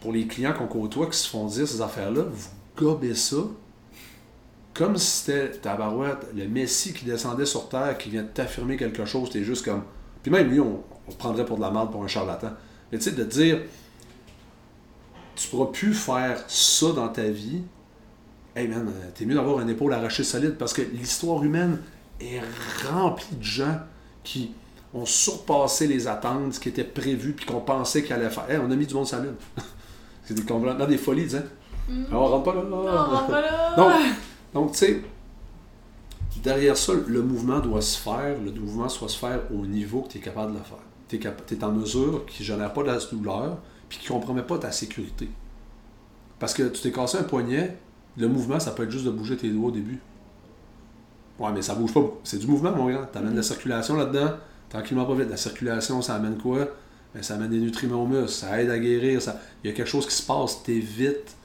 pour 0.00 0.12
les 0.12 0.26
clients 0.26 0.52
qu'on 0.52 0.66
côtoie 0.66 1.06
qui 1.06 1.18
se 1.18 1.28
font 1.28 1.46
dire 1.46 1.66
ces 1.66 1.80
affaires-là, 1.80 2.22
vous 2.30 2.48
gobez 2.76 3.14
ça 3.14 3.38
comme 4.74 4.98
si 4.98 5.24
c'était 5.24 5.52
Tabarouette, 5.52 6.26
le 6.36 6.46
Messie 6.46 6.92
qui 6.92 7.06
descendait 7.06 7.46
sur 7.46 7.68
terre, 7.68 7.96
qui 7.96 8.10
vient 8.10 8.24
t'affirmer 8.24 8.76
quelque 8.76 9.06
chose, 9.06 9.30
t'es 9.30 9.42
juste 9.42 9.64
comme. 9.64 9.82
Puis 10.22 10.30
même 10.30 10.50
lui, 10.50 10.60
on, 10.60 10.82
on 11.08 11.12
prendrait 11.12 11.46
pour 11.46 11.56
de 11.56 11.62
la 11.62 11.70
merde 11.70 11.90
pour 11.90 12.04
un 12.04 12.08
charlatan. 12.08 12.50
Mais 12.92 12.98
tu 12.98 13.04
sais, 13.04 13.12
de 13.12 13.24
dire 13.24 13.60
tu 15.36 15.48
pourras 15.48 15.66
plus 15.66 15.94
faire 15.94 16.42
ça 16.48 16.92
dans 16.92 17.08
ta 17.08 17.28
vie, 17.28 17.62
hey 18.56 18.66
man, 18.66 18.90
t'es 19.14 19.24
mieux 19.24 19.34
d'avoir 19.34 19.60
une 19.60 19.68
épaule 19.68 19.92
arrachée 19.92 20.24
solide 20.24 20.56
parce 20.58 20.72
que 20.72 20.82
l'histoire 20.82 21.44
humaine 21.44 21.78
est 22.20 22.40
remplie 22.88 23.36
de 23.36 23.44
gens 23.44 23.78
qui 24.24 24.52
ont 24.94 25.04
surpassé 25.04 25.86
les 25.86 26.08
attentes, 26.08 26.54
ce 26.54 26.60
qui 26.60 26.70
était 26.70 26.84
prévu, 26.84 27.32
puis 27.32 27.44
qu'on 27.44 27.60
pensait 27.60 28.02
qu'il 28.02 28.14
allait 28.14 28.30
faire. 28.30 28.50
Hey, 28.50 28.58
on 28.58 28.70
a 28.70 28.76
mis 28.76 28.86
du 28.86 28.94
monde 28.94 29.06
sur 29.06 29.18
la 29.18 29.24
lune. 29.24 29.34
C'est 30.24 30.34
des, 30.34 30.42
complètement 30.42 30.86
des 30.86 30.98
folies, 30.98 31.30
sais. 31.30 31.44
Mm. 31.88 32.04
on 32.10 32.26
rentre 32.26 32.42
pas 32.42 32.54
là. 32.54 32.62
Non, 32.68 32.78
on 32.78 32.86
rentre 32.86 33.26
pas 33.28 33.40
là. 33.42 33.76
Donc, 33.76 33.92
donc 34.54 34.72
tu 34.72 34.78
sais, 34.78 35.02
derrière 36.42 36.76
ça, 36.76 36.92
le 37.06 37.22
mouvement 37.22 37.60
doit 37.60 37.82
se 37.82 37.98
faire, 37.98 38.36
le 38.42 38.50
mouvement 38.52 38.86
doit 38.86 39.08
se 39.08 39.18
faire 39.18 39.40
au 39.52 39.66
niveau 39.66 40.00
que 40.02 40.12
tu 40.12 40.18
es 40.18 40.20
capable 40.20 40.54
de 40.54 40.58
le 40.58 40.64
faire. 40.64 40.78
Tu 41.08 41.16
es, 41.16 41.54
es, 41.58 41.64
en 41.64 41.72
mesure, 41.72 42.24
qui 42.26 42.42
ne 42.42 42.46
génère 42.46 42.72
pas 42.72 42.82
de 42.82 42.88
la 42.88 42.98
douleur, 42.98 43.58
puis 43.88 43.98
qui 43.98 44.12
ne 44.12 44.18
compromet 44.18 44.42
pas 44.42 44.58
ta 44.58 44.72
sécurité. 44.72 45.28
Parce 46.38 46.54
que 46.54 46.64
tu 46.68 46.82
t'es 46.82 46.92
cassé 46.92 47.18
un 47.18 47.22
poignet, 47.22 47.76
le 48.16 48.28
mouvement, 48.28 48.60
ça 48.60 48.72
peut 48.72 48.84
être 48.84 48.90
juste 48.90 49.04
de 49.04 49.10
bouger 49.10 49.36
tes 49.36 49.50
doigts 49.50 49.68
au 49.68 49.72
début. 49.72 49.98
Ouais, 51.38 51.52
mais 51.52 51.62
ça 51.62 51.74
bouge 51.74 51.92
pas. 51.92 52.02
C'est 52.24 52.38
du 52.38 52.46
mouvement, 52.46 52.72
mon 52.72 52.88
gars. 52.88 53.08
Tu 53.12 53.18
amènes 53.18 53.32
de 53.32 53.36
la 53.36 53.42
circulation 53.42 53.96
là-dedans, 53.96 54.32
tranquillement 54.70 55.04
pas 55.04 55.14
vite. 55.14 55.30
La 55.30 55.36
circulation, 55.36 56.00
ça 56.02 56.14
amène 56.14 56.38
quoi? 56.38 56.66
Ben, 57.14 57.22
ça 57.22 57.34
amène 57.34 57.50
des 57.50 57.58
nutriments 57.58 58.02
au 58.02 58.06
muscle, 58.06 58.28
ça 58.28 58.60
aide 58.60 58.70
à 58.70 58.78
guérir. 58.78 59.20
Ça... 59.22 59.40
Il 59.62 59.70
y 59.70 59.72
a 59.72 59.76
quelque 59.76 59.88
chose 59.88 60.06
qui 60.06 60.14
se 60.14 60.22
passe, 60.22 60.62
t'évites 60.62 61.36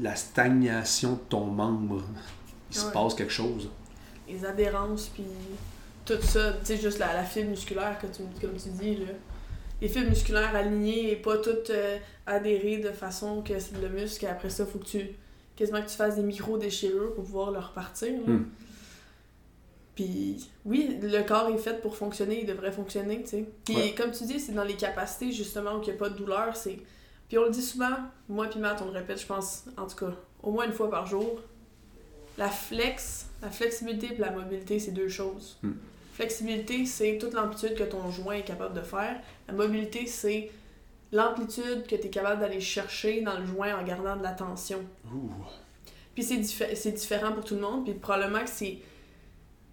la 0.00 0.14
stagnation 0.16 1.12
de 1.12 1.20
ton 1.28 1.46
membre. 1.46 2.02
Il 2.70 2.76
se 2.76 2.86
passe 2.86 3.14
quelque 3.14 3.32
chose. 3.32 3.70
Les 4.28 4.44
adhérences, 4.44 5.08
puis 5.08 5.24
tout 6.04 6.20
ça. 6.20 6.52
Tu 6.60 6.66
sais, 6.66 6.76
juste 6.76 6.98
la, 6.98 7.14
la 7.14 7.24
fibre 7.24 7.50
musculaire, 7.50 7.98
que 7.98 8.06
tu, 8.06 8.22
comme 8.40 8.56
tu 8.56 8.68
dis, 8.70 8.96
là. 8.96 9.12
Les 9.80 9.88
fibres 9.88 10.08
musculaires 10.08 10.54
alignées 10.56 11.12
et 11.12 11.16
pas 11.16 11.38
toutes 11.38 11.70
euh, 11.70 11.98
adhérées 12.26 12.78
de 12.78 12.90
façon 12.90 13.42
que 13.42 13.58
c'est 13.58 13.80
le 13.80 13.88
muscle 13.88 14.24
et 14.24 14.28
après 14.28 14.50
ça, 14.50 14.66
faut 14.66 14.78
que 14.78 14.86
tu. 14.86 15.10
quasiment 15.56 15.82
que 15.82 15.88
tu 15.88 15.96
fasses 15.96 16.16
des 16.16 16.22
micro-déchirures 16.22 17.14
pour 17.14 17.24
pouvoir 17.24 17.50
le 17.50 17.58
repartir. 17.58 18.12
Hmm. 18.26 18.44
Puis 19.94 20.48
oui, 20.64 20.98
le 21.02 21.22
corps 21.22 21.48
est 21.50 21.58
fait 21.58 21.80
pour 21.80 21.96
fonctionner, 21.96 22.40
il 22.42 22.46
devrait 22.46 22.70
fonctionner, 22.72 23.20
tu 23.22 23.28
sais. 23.28 23.44
Puis 23.64 23.74
Ouais. 23.76 23.94
comme 23.96 24.12
tu 24.12 24.24
dis, 24.24 24.38
c'est 24.38 24.52
dans 24.52 24.64
les 24.64 24.74
capacités 24.76 25.32
justement 25.32 25.76
où 25.76 25.82
il 25.82 25.86
n'y 25.86 25.90
a 25.90 25.94
pas 25.98 26.08
de 26.08 26.16
douleur, 26.16 26.56
c'est... 26.56 26.78
Puis 27.28 27.36
on 27.38 27.44
le 27.44 27.50
dit 27.50 27.62
souvent, 27.62 27.96
moi 28.28 28.46
puis 28.48 28.58
Matt, 28.60 28.80
on 28.80 28.86
le 28.86 28.92
répète, 28.92 29.20
je 29.20 29.26
pense, 29.26 29.64
en 29.76 29.86
tout 29.86 29.96
cas, 29.96 30.12
au 30.42 30.50
moins 30.52 30.66
une 30.66 30.72
fois 30.72 30.88
par 30.90 31.06
jour. 31.06 31.40
La 32.38 32.48
flex, 32.48 33.26
la 33.42 33.50
flexibilité 33.50 34.14
et 34.14 34.18
la 34.18 34.30
mobilité, 34.30 34.78
c'est 34.78 34.92
deux 34.92 35.08
choses. 35.08 35.58
Hmm. 35.62 35.72
Flexibilité, 36.18 36.84
c'est 36.84 37.16
toute 37.16 37.32
l'amplitude 37.32 37.76
que 37.76 37.84
ton 37.84 38.10
joint 38.10 38.34
est 38.34 38.42
capable 38.42 38.74
de 38.74 38.80
faire. 38.82 39.20
La 39.46 39.54
mobilité, 39.54 40.04
c'est 40.08 40.50
l'amplitude 41.12 41.86
que 41.86 41.94
tu 41.94 42.06
es 42.06 42.10
capable 42.10 42.40
d'aller 42.40 42.60
chercher 42.60 43.20
dans 43.20 43.38
le 43.38 43.46
joint 43.46 43.78
en 43.78 43.84
gardant 43.84 44.16
de 44.16 44.24
la 44.24 44.32
tension. 44.32 44.80
Ouh. 45.14 45.30
Puis 46.16 46.24
c'est 46.24 46.38
diffé- 46.38 46.74
c'est 46.74 46.90
différent 46.90 47.30
pour 47.30 47.44
tout 47.44 47.54
le 47.54 47.60
monde, 47.60 47.84
puis 47.84 47.94
probablement 47.94 48.40
que 48.40 48.50
c'est 48.50 48.78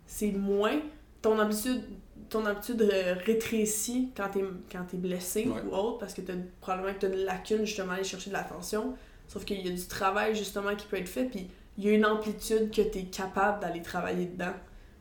c'est 0.05 0.31
moins 0.33 0.79
ton 1.23 1.39
amplitude 1.39 1.81
ton 2.29 2.45
amplitude 2.45 2.83
euh, 2.83 3.15
rétrécit 3.25 4.11
quand 4.15 4.29
t'es 4.29 4.43
quand 4.71 4.83
t'es 4.87 4.97
blessé 4.97 5.47
Ouais. 5.47 5.61
ou 5.67 5.75
autre 5.75 5.97
parce 5.97 6.13
que 6.13 6.21
t'as 6.21 6.33
probablement 6.61 6.93
que 6.93 6.99
t'as 6.99 7.07
une 7.09 7.25
lacune 7.25 7.65
justement 7.65 7.93
à 7.93 7.95
aller 7.95 8.03
chercher 8.03 8.29
de 8.29 8.35
l'attention. 8.35 8.95
Sauf 9.27 9.45
qu'il 9.45 9.65
y 9.65 9.67
a 9.67 9.75
du 9.75 9.87
travail 9.87 10.35
justement 10.35 10.75
qui 10.75 10.85
peut 10.85 10.97
être 10.97 11.09
fait 11.09 11.23
puis 11.25 11.47
il 11.79 11.85
y 11.85 11.89
a 11.89 11.93
une 11.93 12.05
amplitude 12.05 12.69
que 12.69 12.83
t'es 12.83 13.05
capable 13.05 13.61
d'aller 13.61 13.81
travailler 13.81 14.25
dedans. 14.27 14.53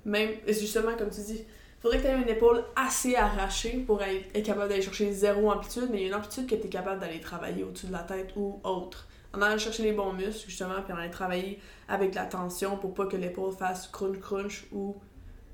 Même 0.05 0.31
et 0.47 0.53
justement 0.53 0.97
comme 0.97 1.11
tu 1.11 1.21
dis, 1.23 1.45
faudrait 1.81 1.99
que 1.99 2.03
tu 2.05 2.09
aies 2.09 2.21
une 2.23 2.29
épaule 2.29 2.64
assez 2.77 3.14
arrachée 3.17 3.85
pour 3.87 4.03
être, 4.03 4.43
capable 4.43 4.69
d'aller 4.69 4.83
chercher 4.83 5.12
zéro 5.12 5.51
amplitude, 5.51 5.88
mais 5.90 5.99
il 5.99 6.01
y 6.03 6.05
a 6.05 6.09
une 6.09 6.14
amplitude 6.14 6.47
que 6.47 6.55
tu 6.55 6.67
es 6.67 6.71
capable 6.71 7.01
d'aller 7.01 7.21
travailler 7.21 7.64
au-dessus 7.64 7.87
de 7.87 7.93
la 7.93 8.01
tête 8.03 8.31
ou 8.37 8.61
autre. 8.64 9.07
En 9.33 9.43
allant 9.43 9.59
chercher 9.59 9.83
les 9.83 9.93
bons 9.93 10.12
muscles, 10.12 10.47
justement, 10.49 10.81
puis 10.85 10.93
en 10.93 10.97
allant 10.97 11.11
travailler 11.11 11.59
avec 11.88 12.14
la 12.14 12.25
tension 12.27 12.77
pour 12.77 12.95
pas 12.95 13.07
que 13.07 13.17
l'épaule 13.17 13.53
fasse 13.53 13.88
crunch-crunch 13.88 14.67
ou 14.73 14.95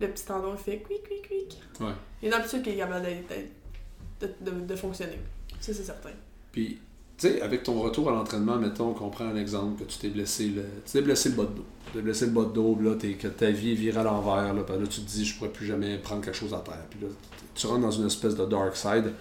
le 0.01 0.09
petit 0.09 0.25
tendon 0.27 0.57
fait 0.57 0.79
quick 0.81 1.03
quick 1.09 1.27
quick. 1.29 1.59
Ouais. 1.81 1.93
Il 2.23 2.29
y 2.29 2.33
a 2.33 2.35
une 2.37 2.41
amplitude 2.43 2.63
qui 2.63 2.71
est 2.71 2.77
capable 2.77 3.05
d'être- 3.07 3.51
de, 4.21 4.51
de, 4.51 4.61
de 4.67 4.77
fonctionner. 4.77 5.19
Ça, 5.61 5.73
c'est 5.73 5.83
certain. 5.85 6.11
Puis, 6.53 6.79
tu 7.21 7.29
sais, 7.29 7.43
avec 7.43 7.63
ton 7.65 7.79
retour 7.81 8.09
à 8.09 8.13
l'entraînement, 8.13 8.57
mettons 8.57 8.95
qu'on 8.95 9.11
prend 9.11 9.27
un 9.27 9.37
exemple, 9.37 9.85
que 9.85 9.91
tu 9.91 9.99
t'es 9.99 10.09
blessé, 10.09 10.49
le, 10.49 10.63
tu 10.87 10.93
t'es 10.93 11.03
blessé 11.03 11.29
le 11.29 11.35
bas 11.37 11.43
de 11.45 11.57
dos. 11.57 12.01
Blessé 12.03 12.25
le 12.27 12.33
bas 12.33 12.45
de 12.45 12.53
dos, 12.53 12.79
là, 12.81 12.95
que 12.95 13.29
ta 13.29 13.51
vie 13.51 13.73
est 13.73 13.75
virée 13.75 14.01
à 14.01 14.05
l'envers, 14.05 14.55
là, 14.55 14.63
là, 14.63 14.87
tu 14.89 15.03
te 15.03 15.07
dis, 15.07 15.25
je 15.27 15.37
pourrais 15.37 15.51
plus 15.51 15.67
jamais 15.67 15.99
prendre 15.99 16.23
quelque 16.25 16.37
chose 16.37 16.55
à 16.55 16.59
terre. 16.61 16.83
Puis 16.89 16.99
là, 17.03 17.09
tu 17.55 17.67
rentres 17.67 17.83
dans 17.83 17.91
une 17.91 18.07
espèce 18.07 18.35
de 18.35 18.47
dark 18.47 18.75
side. 18.75 19.13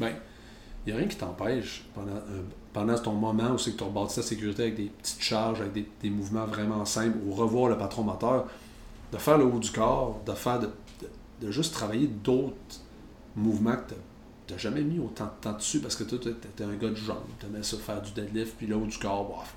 Ben, 0.00 0.12
il 0.86 0.92
n'y 0.92 0.92
a 0.92 0.96
rien 1.00 1.08
qui 1.08 1.16
t'empêche 1.16 1.84
pendant, 1.94 2.12
un- 2.16 2.44
pendant 2.72 2.98
ton 2.98 3.12
moment 3.12 3.50
où 3.52 3.58
c'est 3.58 3.72
que 3.72 3.78
tu 3.78 3.84
rebâtis 3.84 4.14
ta 4.16 4.22
sécurité 4.22 4.62
avec 4.62 4.76
des 4.76 4.90
petites 5.02 5.20
charges, 5.20 5.60
avec 5.60 5.72
des, 5.74 5.86
des 6.02 6.10
mouvements 6.10 6.46
vraiment 6.46 6.84
simples, 6.86 7.18
ou 7.26 7.34
revoir 7.34 7.68
le 7.68 7.76
patron 7.76 8.02
moteur, 8.02 8.46
de 9.12 9.18
faire 9.18 9.36
le 9.36 9.44
haut 9.44 9.58
du 9.58 9.70
corps, 9.70 10.20
de 10.24 10.32
faire 10.32 10.60
de- 10.60 10.70
de 11.42 11.50
juste 11.50 11.74
travailler 11.74 12.06
d'autres 12.06 12.54
mouvements 13.34 13.76
que 13.76 13.92
tu 13.92 13.94
n'as 14.52 14.58
jamais 14.58 14.82
mis 14.82 14.98
autant 14.98 15.26
de 15.26 15.30
temps 15.40 15.52
dessus 15.52 15.80
parce 15.80 15.96
que 15.96 16.04
toi, 16.04 16.18
étais 16.18 16.64
un 16.64 16.74
gars 16.76 16.90
de 16.90 16.96
jambes, 16.96 17.24
tu 17.40 17.46
aimais 17.46 17.62
ça 17.62 17.76
faire 17.76 18.02
du 18.02 18.12
deadlift, 18.12 18.54
puis 18.56 18.66
le 18.66 18.76
haut 18.76 18.86
du 18.86 18.98
corps, 18.98 19.26
bof. 19.26 19.54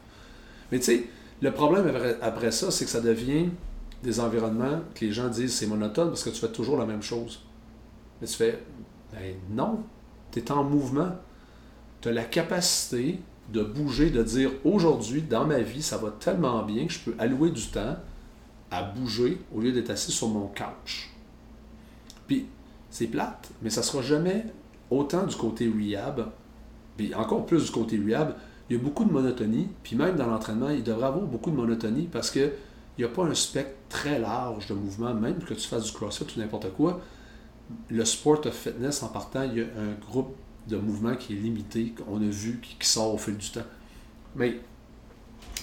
Mais 0.72 0.80
tu 0.80 0.86
sais, 0.86 1.10
le 1.42 1.52
problème 1.52 1.92
après, 2.22 2.52
ça, 2.52 2.72
c'est 2.72 2.86
que 2.86 2.92
ça 2.92 3.02
devient 3.02 3.50
des 4.04 4.20
environnements 4.20 4.82
que 4.96 5.06
les 5.06 5.12
gens 5.12 5.28
disent 5.28 5.56
c'est 5.56 5.68
monotone 5.68 6.10
parce 6.10 6.24
que 6.24 6.30
tu 6.30 6.40
fais 6.40 6.52
toujours 6.52 6.78
la 6.78 6.86
même 6.86 7.02
chose. 7.02 7.42
Mais 8.22 8.28
tu 8.28 8.36
fais, 8.36 8.64
ben 9.12 9.36
non, 9.50 9.84
tu 10.32 10.40
es 10.40 10.52
en 10.52 10.64
mouvement. 10.64 11.12
Tu 12.02 12.10
as 12.10 12.12
la 12.12 12.24
capacité 12.24 13.20
de 13.52 13.64
bouger, 13.64 14.10
de 14.10 14.24
dire 14.24 14.52
aujourd'hui, 14.64 15.22
dans 15.22 15.46
ma 15.46 15.60
vie, 15.60 15.82
ça 15.82 15.98
va 15.98 16.12
tellement 16.12 16.64
bien 16.64 16.86
que 16.86 16.94
je 16.94 17.00
peux 17.00 17.16
allouer 17.18 17.52
du 17.52 17.68
temps 17.68 17.98
à 18.72 18.84
bouger 18.84 19.40
au 19.54 19.60
lieu 19.60 19.72
d'être 19.72 19.90
assis 19.90 20.12
sur 20.12 20.28
mon 20.28 20.48
couch. 20.48 21.10
Puis, 22.28 22.46
c'est 22.90 23.08
plate, 23.08 23.50
mais 23.62 23.70
ça 23.70 23.84
sera 23.84 24.02
jamais 24.02 24.46
autant 24.90 25.26
du 25.26 25.36
côté 25.36 25.68
rehab, 25.70 26.30
puis 26.98 27.14
encore 27.16 27.46
plus 27.46 27.66
du 27.66 27.72
côté 27.72 27.98
rehab, 27.98 28.36
il 28.70 28.78
y 28.78 28.80
a 28.80 28.84
beaucoup 28.84 29.06
de 29.06 29.12
monotonie, 29.12 29.68
puis 29.84 29.96
même 29.96 30.16
dans 30.16 30.28
l'entraînement, 30.28 30.70
il 30.70 30.84
devrait 30.84 31.08
avoir 31.08 31.26
beaucoup 31.26 31.50
de 31.50 31.56
monotonie 31.56 32.08
parce 32.12 32.30
que 32.30 32.52
il 33.00 33.04
n'y 33.04 33.06
a 33.06 33.14
pas 33.14 33.24
un 33.24 33.34
spectre 33.34 33.78
très 33.88 34.20
large 34.20 34.68
de 34.68 34.74
mouvements, 34.74 35.14
même 35.14 35.40
que 35.40 35.54
tu 35.54 35.66
fasses 35.66 35.86
du 35.86 35.92
crossfit 35.94 36.26
ou 36.36 36.40
n'importe 36.40 36.74
quoi. 36.74 37.00
Le 37.90 38.04
sport 38.04 38.46
of 38.46 38.54
fitness, 38.54 39.02
en 39.04 39.08
partant, 39.08 39.44
il 39.44 39.58
y 39.58 39.62
a 39.62 39.64
un 39.64 39.94
groupe 40.06 40.36
de 40.68 40.76
mouvements 40.76 41.16
qui 41.16 41.32
est 41.32 41.38
limité, 41.38 41.94
qu'on 41.94 42.18
a 42.18 42.30
vu, 42.30 42.60
qui, 42.62 42.86
sort 42.86 43.14
au 43.14 43.18
fil 43.18 43.38
du 43.38 43.50
temps. 43.52 43.64
Mais, 44.36 44.60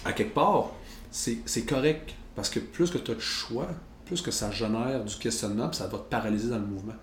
à 0.07 0.15
quelque 0.15 0.33
part, 0.33 0.71
c'est 1.11 1.67
correct, 1.67 2.15
parce 2.35 2.49
que 2.49 2.59
plus 2.59 2.91
que 2.91 2.97
tu 2.97 3.11
as 3.11 3.15
de 3.15 3.21
choix, 3.21 3.69
plus 4.07 4.23
que 4.23 4.31
ça 4.31 4.51
génère 4.51 5.05
du 5.05 5.17
questionnement, 5.17 5.69
puis 5.69 5.77
ça 5.77 5.89
va 5.89 5.99
te 5.99 6.09
paralyser 6.09 6.49
dans 6.49 6.59
le 6.59 6.67
mouvement. 6.67 6.95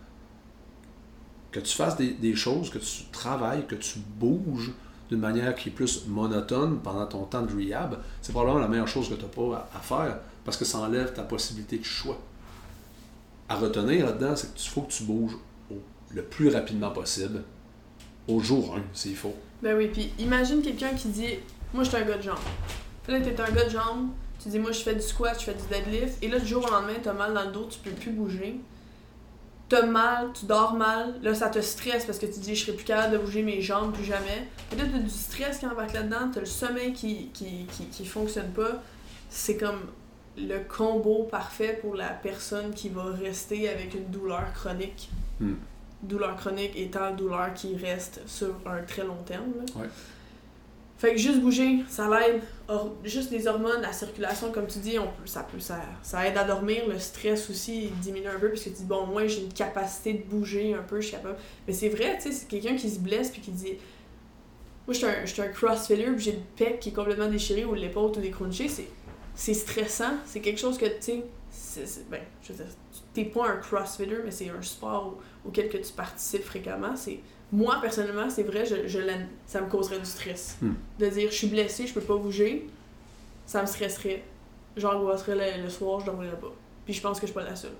Que 1.53 1.59
tu 1.59 1.75
fasses 1.75 1.95
des, 1.95 2.35
choses, 2.35 2.71
que 2.71 2.79
tu 2.79 3.03
travailles, 3.11 3.67
que 3.67 3.75
tu 3.75 3.99
bouges, 3.99 4.71
d'une 5.09 5.19
manière 5.19 5.53
qui 5.53 5.69
est 5.69 5.71
plus 5.71 6.07
monotone 6.07 6.79
pendant 6.79 7.05
ton 7.05 7.25
temps 7.25 7.43
de 7.43 7.53
rehab, 7.53 7.99
c'est 8.23 8.31
probablement 8.31 8.59
la 8.59 8.67
meilleure 8.67 8.87
chose 8.87 9.07
que 9.07 9.13
tu 9.13 9.21
n'as 9.21 9.27
pas 9.27 9.69
à, 9.75 9.79
faire 9.79 10.17
parce 10.43 10.57
que 10.57 10.65
ça 10.65 10.79
enlève 10.79 11.13
ta 11.13 11.21
possibilité 11.21 11.77
de 11.77 11.83
choix. 11.83 12.19
À 13.47 13.55
retenir 13.55 14.07
là-dedans, 14.07 14.35
c'est 14.35 14.55
qu'il 14.55 14.71
faut 14.71 14.81
que 14.81 14.91
tu 14.91 15.03
bouges 15.03 15.37
le 16.09 16.23
plus 16.23 16.49
rapidement 16.49 16.89
possible 16.89 17.43
au 18.27 18.39
jour 18.39 18.75
1, 18.75 18.81
s'il 18.93 19.15
faut. 19.15 19.35
Ben 19.61 19.77
oui, 19.77 19.89
puis 19.93 20.11
imagine 20.17 20.63
quelqu'un 20.63 20.95
qui 20.95 21.09
dit 21.09 21.35
Moi, 21.71 21.83
je 21.83 21.89
suis 21.89 21.97
un 21.97 22.05
gars 22.05 22.17
de 22.17 22.23
jambes. 22.23 22.37
Là, 23.07 23.21
tu 23.21 23.29
es 23.29 23.39
un 23.39 23.51
gars 23.51 23.65
de 23.65 23.69
jambes, 23.69 24.09
tu 24.41 24.49
dis 24.49 24.57
Moi, 24.57 24.71
je 24.71 24.79
fais 24.79 24.95
du 24.95 25.01
squat, 25.01 25.39
je 25.39 25.45
fais 25.45 25.53
du 25.53 25.67
deadlift, 25.69 26.23
et 26.23 26.27
là, 26.29 26.39
du 26.39 26.47
jour 26.47 26.65
au 26.65 26.71
lendemain, 26.71 26.93
tu 27.01 27.09
as 27.09 27.13
mal 27.13 27.33
dans 27.33 27.43
le 27.43 27.51
dos, 27.51 27.67
tu 27.69 27.77
peux 27.79 27.91
plus 27.91 28.11
bouger 28.11 28.59
t'as 29.73 29.85
mal, 29.85 30.29
tu 30.33 30.45
dors 30.45 30.75
mal, 30.75 31.15
là 31.23 31.33
ça 31.33 31.49
te 31.49 31.59
stresse 31.59 32.05
parce 32.05 32.19
que 32.19 32.25
tu 32.27 32.39
dis 32.39 32.55
je 32.55 32.65
serai 32.65 32.77
plus 32.77 32.85
capable 32.85 33.13
de 33.13 33.17
bouger 33.17 33.41
mes 33.41 33.61
jambes 33.61 33.91
plus 33.93 34.03
jamais. 34.03 34.47
Peut-être 34.69 34.91
t'as 34.91 34.99
du 34.99 35.09
stress 35.09 35.57
qui 35.57 35.65
embarque 35.65 35.93
là-dedans, 35.93 36.29
t'as 36.31 36.41
le 36.41 36.45
sommeil 36.45 36.93
qui, 36.93 37.29
qui, 37.33 37.65
qui, 37.91 38.05
fonctionne 38.05 38.51
pas. 38.51 38.83
C'est 39.29 39.57
comme 39.57 39.81
le 40.37 40.59
combo 40.59 41.23
parfait 41.23 41.79
pour 41.81 41.95
la 41.95 42.09
personne 42.09 42.71
qui 42.73 42.89
va 42.89 43.05
rester 43.05 43.67
avec 43.69 43.95
une 43.95 44.05
douleur 44.05 44.53
chronique. 44.53 45.09
Hmm. 45.39 45.55
Douleur 46.03 46.35
chronique 46.35 46.73
étant 46.75 47.11
douleur 47.15 47.53
qui 47.53 47.75
reste 47.75 48.21
sur 48.27 48.53
un 48.65 48.83
très 48.83 49.03
long 49.03 49.23
terme. 49.25 49.53
Fait 50.97 51.11
que 51.11 51.17
juste 51.17 51.41
bouger, 51.41 51.83
ça 51.89 52.07
l'aide. 52.09 52.41
Juste 53.03 53.31
les 53.31 53.47
hormones, 53.47 53.81
la 53.81 53.91
circulation, 53.91 54.51
comme 54.51 54.67
tu 54.67 54.79
dis, 54.79 54.97
on 54.97 55.07
peut, 55.07 55.25
ça, 55.25 55.43
peut, 55.43 55.59
ça, 55.59 55.81
ça 56.01 56.25
aide 56.27 56.37
à 56.37 56.43
dormir. 56.43 56.87
Le 56.87 56.97
stress 56.97 57.49
aussi 57.49 57.89
diminue 58.01 58.27
un 58.27 58.39
peu 58.39 58.49
parce 58.49 58.61
que 58.61 58.69
tu 58.69 58.75
dis, 58.75 58.85
bon, 58.85 59.05
moi 59.05 59.27
j'ai 59.27 59.41
une 59.41 59.53
capacité 59.53 60.13
de 60.13 60.23
bouger 60.23 60.73
un 60.73 60.81
peu, 60.81 61.01
je 61.01 61.07
suis 61.07 61.15
capable. 61.15 61.37
Mais 61.67 61.73
c'est 61.73 61.89
vrai, 61.89 62.17
tu 62.17 62.23
sais, 62.23 62.31
c'est 62.31 62.47
quelqu'un 62.47 62.75
qui 62.75 62.89
se 62.89 62.99
blesse 62.99 63.31
puis 63.31 63.41
qui 63.41 63.51
dit, 63.51 63.73
moi 64.87 64.93
je 64.93 64.99
suis 65.27 65.41
un, 65.41 65.45
un 65.45 65.47
crossfitter 65.49 66.05
puis 66.11 66.23
j'ai 66.23 66.31
le 66.33 66.41
pec 66.55 66.79
qui 66.79 66.89
est 66.89 66.93
complètement 66.93 67.29
déchiré 67.29 67.65
ou 67.65 67.73
l'épaule 67.73 68.11
tout 68.11 68.21
décroché, 68.21 68.69
c'est, 68.69 68.87
c'est 69.35 69.53
stressant. 69.53 70.13
C'est 70.25 70.39
quelque 70.39 70.59
chose 70.59 70.77
que, 70.77 70.85
tu 70.85 70.93
sais, 71.01 71.23
ben, 72.09 72.21
je 72.41 72.53
veux 72.53 72.63
dire, 72.63 72.73
t'es 73.13 73.25
pas 73.25 73.49
un 73.49 73.57
crossfitter, 73.57 74.19
mais 74.23 74.31
c'est 74.31 74.49
un 74.49 74.61
sport 74.61 75.17
auquel 75.45 75.69
que 75.69 75.77
tu 75.77 75.91
participes 75.91 76.43
fréquemment. 76.43 76.95
C'est 76.95 77.19
moi, 77.53 77.77
personnellement, 77.79 78.31
c'est 78.31 78.43
vrai, 78.43 78.65
je, 78.65 78.87
je 78.87 78.99
ça 79.45 79.61
me 79.61 79.69
causerait 79.69 79.99
du 79.99 80.05
stress. 80.05 80.57
Hmm. 80.59 80.73
De 80.99 81.05
dire, 81.05 81.29
je 81.29 81.35
suis 81.35 81.47
blessé, 81.47 81.85
je 81.85 81.93
peux 81.93 82.01
pas 82.01 82.17
bouger, 82.17 82.67
ça 83.45 83.61
me 83.61 83.67
stresserait. 83.67 84.23
J'angoisserais 84.75 85.61
le, 85.61 85.69
soir, 85.69 85.99
je 85.99 86.07
dormirais 86.07 86.39
pas. 86.39 86.51
Puis 86.83 86.95
je 86.95 87.01
pense 87.01 87.19
que 87.19 87.27
je 87.27 87.31
suis 87.31 87.39
pas 87.39 87.45
la 87.45 87.55
seule. 87.55 87.75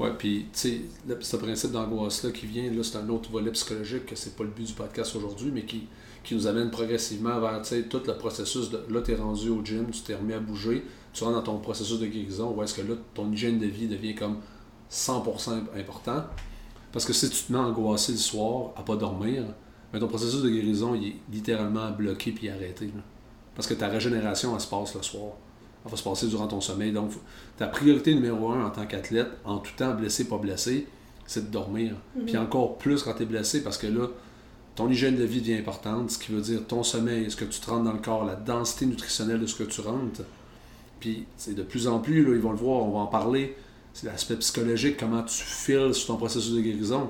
Ouais, 0.00 0.10
puis 0.18 0.48
tu 0.52 0.58
sais, 0.58 0.80
ce 1.20 1.36
principe 1.36 1.70
d'angoisse-là 1.70 2.32
qui 2.32 2.46
vient, 2.46 2.68
là, 2.70 2.82
c'est 2.82 2.96
un 2.96 3.08
autre 3.08 3.30
volet 3.30 3.52
psychologique 3.52 4.06
que 4.06 4.16
c'est 4.16 4.34
pas 4.34 4.42
le 4.42 4.50
but 4.50 4.66
du 4.66 4.72
podcast 4.72 5.14
aujourd'hui, 5.14 5.52
mais 5.54 5.62
qui, 5.62 5.86
qui 6.24 6.34
nous 6.34 6.48
amène 6.48 6.72
progressivement 6.72 7.38
vers 7.38 7.62
tout 7.88 8.02
le 8.04 8.14
processus 8.14 8.70
de 8.70 8.80
là, 8.90 9.00
tu 9.02 9.12
es 9.12 9.14
rendu 9.14 9.50
au 9.50 9.64
gym, 9.64 9.86
tu 9.92 10.00
t'es 10.00 10.16
remis 10.16 10.34
à 10.34 10.40
bouger, 10.40 10.84
tu 11.12 11.22
rentres 11.22 11.36
dans 11.36 11.52
ton 11.52 11.58
processus 11.58 12.00
de 12.00 12.06
guérison, 12.06 12.52
où 12.52 12.62
est-ce 12.64 12.74
que 12.74 12.82
là, 12.82 12.94
ton 13.14 13.30
hygiène 13.30 13.60
de 13.60 13.66
vie 13.66 13.86
devient 13.86 14.16
comme 14.16 14.38
100% 14.90 15.50
important. 15.78 16.24
Parce 16.96 17.04
que 17.04 17.12
si 17.12 17.28
tu 17.28 17.42
te 17.42 17.52
mets 17.52 17.58
angoissé 17.58 18.12
le 18.12 18.16
soir 18.16 18.70
à 18.74 18.82
pas 18.82 18.96
dormir, 18.96 19.44
ben, 19.92 19.98
ton 19.98 20.08
processus 20.08 20.40
de 20.40 20.48
guérison 20.48 20.94
il 20.94 21.08
est 21.08 21.16
littéralement 21.30 21.90
bloqué 21.90 22.32
puis 22.32 22.48
arrêté. 22.48 22.90
Parce 23.54 23.68
que 23.68 23.74
ta 23.74 23.88
régénération, 23.88 24.54
elle 24.54 24.62
se 24.62 24.66
passe 24.66 24.94
le 24.94 25.02
soir. 25.02 25.32
Elle 25.84 25.90
va 25.90 25.96
se 25.98 26.02
passer 26.02 26.26
durant 26.26 26.46
ton 26.46 26.62
sommeil. 26.62 26.92
Donc, 26.92 27.10
ta 27.58 27.66
priorité 27.66 28.14
numéro 28.14 28.50
un 28.50 28.64
en 28.64 28.70
tant 28.70 28.86
qu'athlète, 28.86 29.28
en 29.44 29.58
tout 29.58 29.72
temps, 29.76 29.92
blessé, 29.92 30.26
pas 30.26 30.38
blessé, 30.38 30.86
c'est 31.26 31.48
de 31.48 31.52
dormir. 31.52 31.92
Mhm. 32.16 32.24
Puis 32.24 32.38
encore 32.38 32.78
plus 32.78 33.02
quand 33.02 33.12
tu 33.12 33.24
es 33.24 33.26
blessé, 33.26 33.62
parce 33.62 33.76
que 33.76 33.88
là, 33.88 34.06
ton 34.74 34.88
hygiène 34.88 35.16
de 35.16 35.24
vie 35.24 35.42
devient 35.42 35.58
importante, 35.58 36.10
ce 36.10 36.18
qui 36.18 36.32
veut 36.32 36.40
dire 36.40 36.66
ton 36.66 36.82
sommeil, 36.82 37.30
ce 37.30 37.36
que 37.36 37.44
tu 37.44 37.60
te 37.60 37.68
rentres 37.68 37.84
dans 37.84 37.92
le 37.92 37.98
corps, 37.98 38.24
la 38.24 38.36
densité 38.36 38.86
nutritionnelle 38.86 39.40
de 39.40 39.46
ce 39.46 39.54
que 39.54 39.64
tu 39.64 39.82
rentres. 39.82 40.22
Puis, 40.98 41.26
c'est 41.36 41.54
de 41.54 41.62
plus 41.62 41.88
en 41.88 41.98
plus, 41.98 42.24
là, 42.24 42.34
ils 42.34 42.40
vont 42.40 42.52
le 42.52 42.56
voir, 42.56 42.84
on 42.84 42.92
va 42.92 43.00
en 43.00 43.06
parler 43.06 43.54
c'est 43.96 44.08
l'aspect 44.08 44.36
psychologique, 44.36 44.98
comment 45.00 45.22
tu 45.22 45.42
files 45.42 45.94
sur 45.94 46.08
ton 46.08 46.16
processus 46.18 46.52
de 46.52 46.60
guérison. 46.60 47.08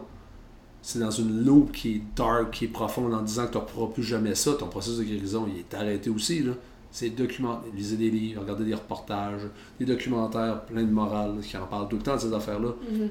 C'est 0.83 1.01
dans 1.01 1.11
une 1.11 1.45
loupe 1.45 1.73
qui 1.73 1.97
est 1.97 2.03
dark, 2.15 2.53
qui 2.53 2.67
est 2.67 2.69
profonde, 2.69 3.13
en 3.13 3.23
disant 3.23 3.49
que 3.49 3.55
tu 3.55 3.59
ne 3.59 3.63
pourras 3.65 3.93
plus 3.93 4.05
jamais 4.05 4.37
ça. 4.37 4.55
Ton 4.55 4.69
processus 4.69 5.01
de 5.01 5.03
guérison, 5.03 5.49
il 5.53 5.59
est 5.59 5.75
arrêté 5.75 6.11
aussi. 6.11 6.45
Là. 6.45 6.53
C'est 6.93 7.11
documenter, 7.11 7.71
lisez 7.75 7.97
des 7.97 8.09
livres, 8.09 8.43
regardez 8.43 8.65
des 8.65 8.75
reportages, 8.75 9.41
des 9.81 9.85
documentaires 9.85 10.65
pleins 10.65 10.85
de 10.85 10.93
morale 10.93 11.41
qui 11.43 11.57
en 11.57 11.67
parlent 11.67 11.89
tout 11.89 11.97
le 11.97 12.03
temps 12.03 12.15
de 12.15 12.21
ces 12.21 12.33
affaires-là. 12.33 12.69
Mm-hmm. 12.69 13.09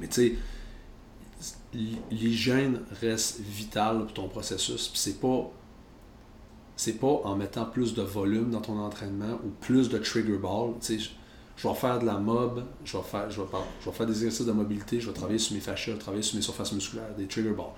Mais 0.00 0.08
tu 0.08 0.12
sais, 0.12 0.34
l'hygiène 2.10 2.80
reste 3.00 3.38
vitale 3.38 3.98
pour 4.00 4.14
ton 4.14 4.26
processus. 4.26 4.88
Puis 4.88 4.98
c'est 4.98 5.20
pas 5.20 5.48
c'est 6.74 6.98
pas 6.98 7.20
en 7.22 7.36
mettant 7.36 7.66
plus 7.66 7.94
de 7.94 8.02
volume 8.02 8.50
dans 8.50 8.60
ton 8.60 8.80
entraînement 8.80 9.38
ou 9.44 9.50
plus 9.60 9.88
de 9.90 9.96
trigger 9.96 10.38
ball. 10.38 10.72
Tu 10.80 10.98
sais, 10.98 11.10
je 11.56 11.66
vais 11.66 11.74
faire 11.74 11.98
de 11.98 12.04
la 12.04 12.18
mob, 12.18 12.64
je 12.84 12.96
vais 12.96 13.02
faire, 13.02 13.30
je 13.30 13.40
vais, 13.40 13.48
je 13.80 13.88
vais 13.88 13.96
faire 13.96 14.06
des 14.06 14.12
exercices 14.12 14.46
de 14.46 14.52
mobilité, 14.52 15.00
je 15.00 15.08
vais 15.08 15.14
travailler 15.14 15.38
sur 15.38 15.54
mes 15.54 15.60
fascias, 15.60 15.94
travailler 15.94 16.22
sur 16.22 16.36
mes 16.36 16.42
surfaces 16.42 16.72
musculaires, 16.72 17.14
des 17.16 17.26
trigger 17.26 17.52
balls, 17.52 17.72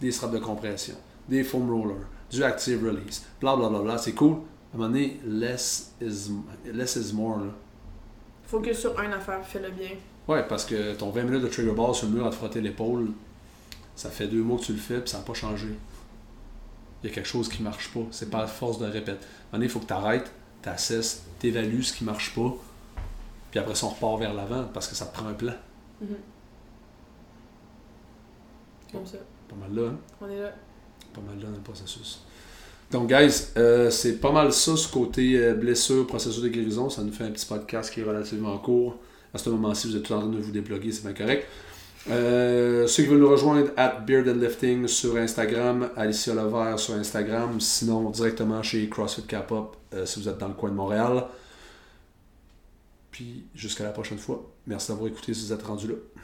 des 0.00 0.10
straps 0.10 0.34
de 0.34 0.40
compression, 0.40 0.94
des 1.28 1.44
foam 1.44 1.70
rollers, 1.70 2.06
du 2.30 2.42
active 2.42 2.84
release, 2.84 3.24
bla 3.40 3.54
bla 3.54 3.68
bla 3.68 3.78
bla. 3.80 3.98
C'est 3.98 4.12
cool. 4.12 4.32
À 4.72 4.76
un 4.76 4.78
moment 4.78 4.88
donné, 4.88 5.20
less 5.24 5.92
is, 6.00 6.32
less 6.72 6.96
is 6.96 7.14
more. 7.14 7.38
Là. 7.38 7.52
Focus 8.46 8.80
sur 8.80 8.98
une 9.00 9.12
affaire, 9.12 9.46
fais-le 9.46 9.70
bien. 9.70 9.90
Ouais, 10.26 10.44
parce 10.48 10.64
que 10.64 10.94
ton 10.94 11.10
20 11.10 11.22
minutes 11.22 11.42
de 11.42 11.48
trigger 11.48 11.72
ball 11.72 11.94
sur 11.94 12.08
le 12.08 12.14
mur 12.14 12.26
à 12.26 12.30
te 12.30 12.34
frotter 12.34 12.60
l'épaule, 12.60 13.10
ça 13.94 14.10
fait 14.10 14.26
deux 14.26 14.42
mois 14.42 14.58
que 14.58 14.64
tu 14.64 14.72
le 14.72 14.78
fais, 14.78 15.00
puis 15.00 15.10
ça 15.10 15.18
n'a 15.18 15.24
pas 15.24 15.34
changé. 15.34 15.68
Il 17.02 17.08
y 17.08 17.12
a 17.12 17.14
quelque 17.14 17.28
chose 17.28 17.48
qui 17.48 17.62
marche 17.62 17.92
pas. 17.92 18.00
C'est 18.10 18.30
pas 18.30 18.42
à 18.42 18.46
force 18.46 18.78
de 18.78 18.86
répéter. 18.86 19.12
À 19.12 19.14
un 19.14 19.16
moment 19.16 19.52
donné, 19.52 19.66
il 19.66 19.70
faut 19.70 19.80
que 19.80 19.86
tu 19.86 19.92
arrêtes, 19.92 20.32
tu 20.62 20.68
assesses, 20.68 21.24
tu 21.38 21.48
évalues 21.48 21.82
ce 21.82 21.92
qui 21.92 22.04
marche 22.04 22.34
pas 22.34 22.56
puis 23.52 23.60
après 23.60 23.74
ça, 23.74 23.84
on 23.86 23.90
repart 23.90 24.18
vers 24.18 24.32
l'avant 24.32 24.64
parce 24.72 24.88
que 24.88 24.94
ça 24.94 25.04
te 25.04 25.14
prend 25.14 25.28
un 25.28 25.34
plan. 25.34 25.52
Mm-hmm. 26.02 26.16
Comme 28.92 29.06
ça. 29.06 29.18
Pas 29.46 29.56
mal 29.56 29.74
là, 29.74 29.90
hein? 29.90 29.98
On 30.22 30.28
est 30.30 30.40
là. 30.40 30.52
Pas 31.12 31.20
mal 31.20 31.38
là 31.38 31.44
dans 31.50 31.56
le 31.56 31.62
processus. 31.62 32.24
Donc, 32.90 33.08
guys, 33.08 33.48
euh, 33.58 33.90
c'est 33.90 34.20
pas 34.20 34.32
mal 34.32 34.54
ça, 34.54 34.74
ce 34.74 34.88
côté 34.90 35.36
euh, 35.36 35.52
blessure, 35.52 36.06
processus 36.06 36.42
de 36.42 36.48
guérison. 36.48 36.88
Ça 36.88 37.02
nous 37.02 37.12
fait 37.12 37.24
un 37.24 37.30
petit 37.30 37.44
podcast 37.44 37.92
qui 37.92 38.00
est 38.00 38.04
relativement 38.04 38.56
court. 38.56 38.96
À 39.34 39.38
ce 39.38 39.50
moment-ci, 39.50 39.88
vous 39.88 39.96
êtes 39.96 40.02
tout 40.02 40.14
en 40.14 40.20
train 40.20 40.28
de 40.30 40.38
vous 40.38 40.50
débloquer, 40.50 40.90
c'est 40.90 41.02
bien 41.02 41.12
correct. 41.12 41.46
Euh, 42.10 42.86
ceux 42.86 43.02
qui 43.02 43.10
veulent 43.10 43.20
nous 43.20 43.30
rejoindre, 43.30 43.68
at 43.76 44.00
Beard 44.00 44.28
and 44.28 44.40
Lifting 44.40 44.86
sur 44.86 45.16
Instagram, 45.16 45.90
Alicia 45.94 46.34
Levert 46.34 46.78
sur 46.78 46.94
Instagram, 46.94 47.60
sinon 47.60 48.08
directement 48.08 48.62
chez 48.62 48.88
CrossFit 48.88 49.22
Cap-Up 49.22 49.76
si 50.06 50.20
vous 50.20 50.28
êtes 50.28 50.38
dans 50.38 50.48
le 50.48 50.54
coin 50.54 50.70
de 50.70 50.74
Montréal. 50.74 51.24
Puis 53.12 53.44
jusqu'à 53.54 53.84
la 53.84 53.90
prochaine 53.90 54.18
fois. 54.18 54.50
Merci 54.66 54.88
d'avoir 54.88 55.08
écouté 55.08 55.32
êtes 55.52 55.62
rendu 55.62 55.86
là. 55.86 55.94